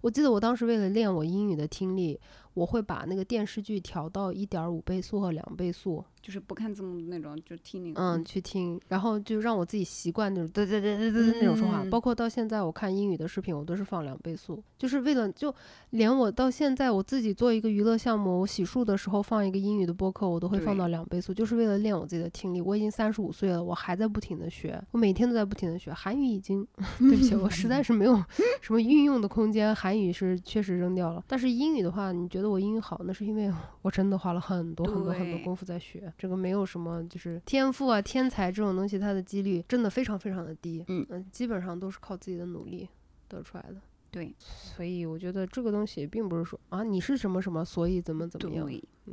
[0.01, 2.19] 我记得我当时为了练我英语的听力，
[2.53, 8.01] 我会把那个电视剧调到一点五倍速和两倍速，就是不看字幕的那种，就听那个。
[8.01, 11.83] 嗯，去听，然后就让我自己习惯那种对对对对对那种说话。
[11.83, 15.53] 嗯包括到现在我看英语的视频，我都是放两倍速，就是为了就
[15.91, 22.61] 连我到现在我自己做一个娱乐项目，我洗漱的时候放一个英语的播客，我都会放到两倍速，就是为了练我自己的听力。
[22.61, 26.67] 我已经三十五岁了，我还在不停的学，我每天都在不停的学韩语，已经
[26.99, 28.13] 对不起，我实在是没有
[28.61, 31.23] 什么运用的空间，韩语是确实扔掉了。
[31.27, 33.51] 但是英语的话，你觉得我英语好，那是因为
[33.81, 40.83] 我真的花了很多很多很多功夫在学，这个没有什么就是天赋啊、天才这种东西，它的几率真的非常非常的低。
[40.87, 42.87] 嗯呃基本上都是靠自己的努力
[43.27, 43.75] 得出来的。
[44.11, 48.67] 对所以我觉得这个东西并不是说啊你是什么什么，所以怎么怎么样，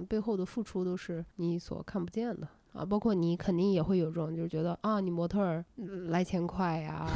[0.09, 2.49] 背后的付出都是你所看不见的。
[2.73, 5.65] 啊，包括你肯定也会有这种，就是觉得啊，你模特
[6.09, 7.07] 来钱快呀，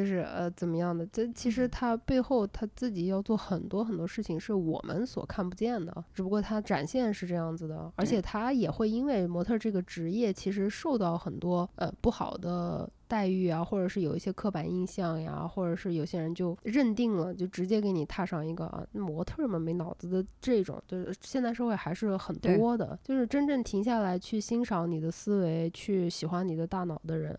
[0.00, 1.04] 就是呃怎么样的？
[1.06, 6.04] 这其实他背后他自己要做很多很多事情，是我们所看不见的。
[6.14, 27.38] 只不过他展现是这样子的，而且他也会因为模特儿这个职业，其实受到很多呃不好的待遇啊，或者是有一些刻板印象呀，或者是有些人就认定了，就直接给你踏上一个啊模特儿嘛没脑子的这种，就是现在社会还是很多的，就是真正停下来去欣赏你的思维，去喜欢你的大脑的人。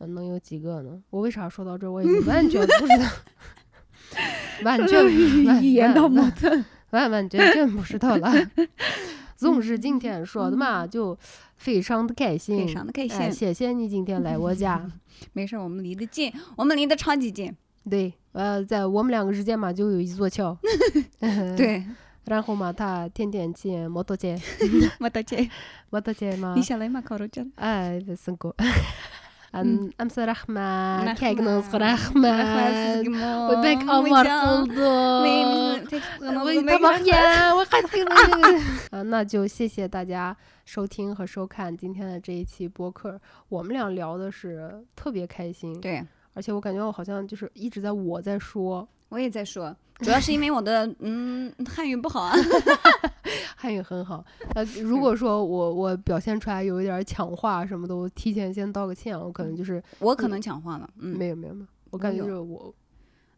[0.00, 1.00] 嗯，能有几个呢？
[1.10, 1.90] 我为啥说到这儿？
[1.90, 3.08] 我已经 完全不知道，
[4.64, 5.04] 完全
[5.46, 6.64] 完一言到完矛盾。
[6.90, 8.32] 完完全全不知道了。
[9.36, 11.16] 总是今天说的嘛，就
[11.56, 14.90] 非常的开心，非常的开心哎谢谢你今天来我家。
[15.32, 17.54] 没事儿，我们离得近，我们离得超级近。
[17.88, 20.56] 对，呃，在我们两个之间嘛，就有一座桥。
[21.56, 21.84] 对，
[22.24, 24.34] 然后嘛，他天天骑摩托车，
[24.98, 25.36] 摩托车，
[25.90, 27.48] 摩托车嘛你，下来嘛，烤肉酱。
[27.54, 28.16] 哎，不是
[29.49, 29.49] 过。
[29.53, 31.13] 嗯 أن أمس رحمة رحمة.
[31.13, 32.99] كيك نص رحمة
[33.49, 34.83] وبك أمر قلدو
[36.19, 37.55] 我他妈呀！
[37.55, 38.13] 我还听了
[38.91, 40.35] 啊，那就谢谢大家
[40.65, 43.17] 收听和收看今天的这一期播客。
[43.47, 52.34] 我们俩聊的是特别开心，对，而且我感觉我好像就是一直在我在说 我也在说，主要是因为我的嗯汉语不好啊。
[53.54, 54.24] 汉语很好。
[54.54, 62.74] 呃，如果说我我表现出来有一点抢话什么的，我提前先道个歉，我可能就是我可能抢话了，嗯，没有没有没有，我感觉就是我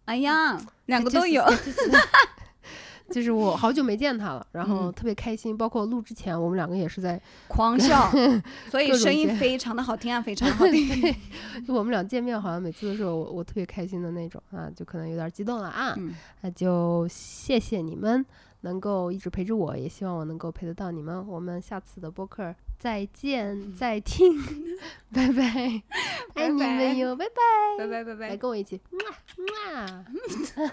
[0.04, 1.42] 哎呀，两个都有。
[3.11, 5.57] 就是我好久没见他了，然后嗯特别开心。
[5.57, 8.11] 包括录之前，我们两个也是在，狂笑，
[8.70, 11.14] 所以声音非常的好听啊，非常 好听。
[11.66, 15.94] 就我们俩见面，好像每次都是我我特别开心的那种啊，就可能有点激动了啊。
[15.98, 18.24] 嗯，那就谢谢你们
[18.62, 21.26] 能够一直陪着我，也希望我能够陪得到你们。
[21.26, 24.40] 我们下次的播客再见再听，
[25.12, 25.82] 拜拜，
[26.34, 28.36] 爱你们哟，拜拜，拜拜拜拜来。
[28.36, 28.98] 跟我一起，么
[30.64, 30.70] 么。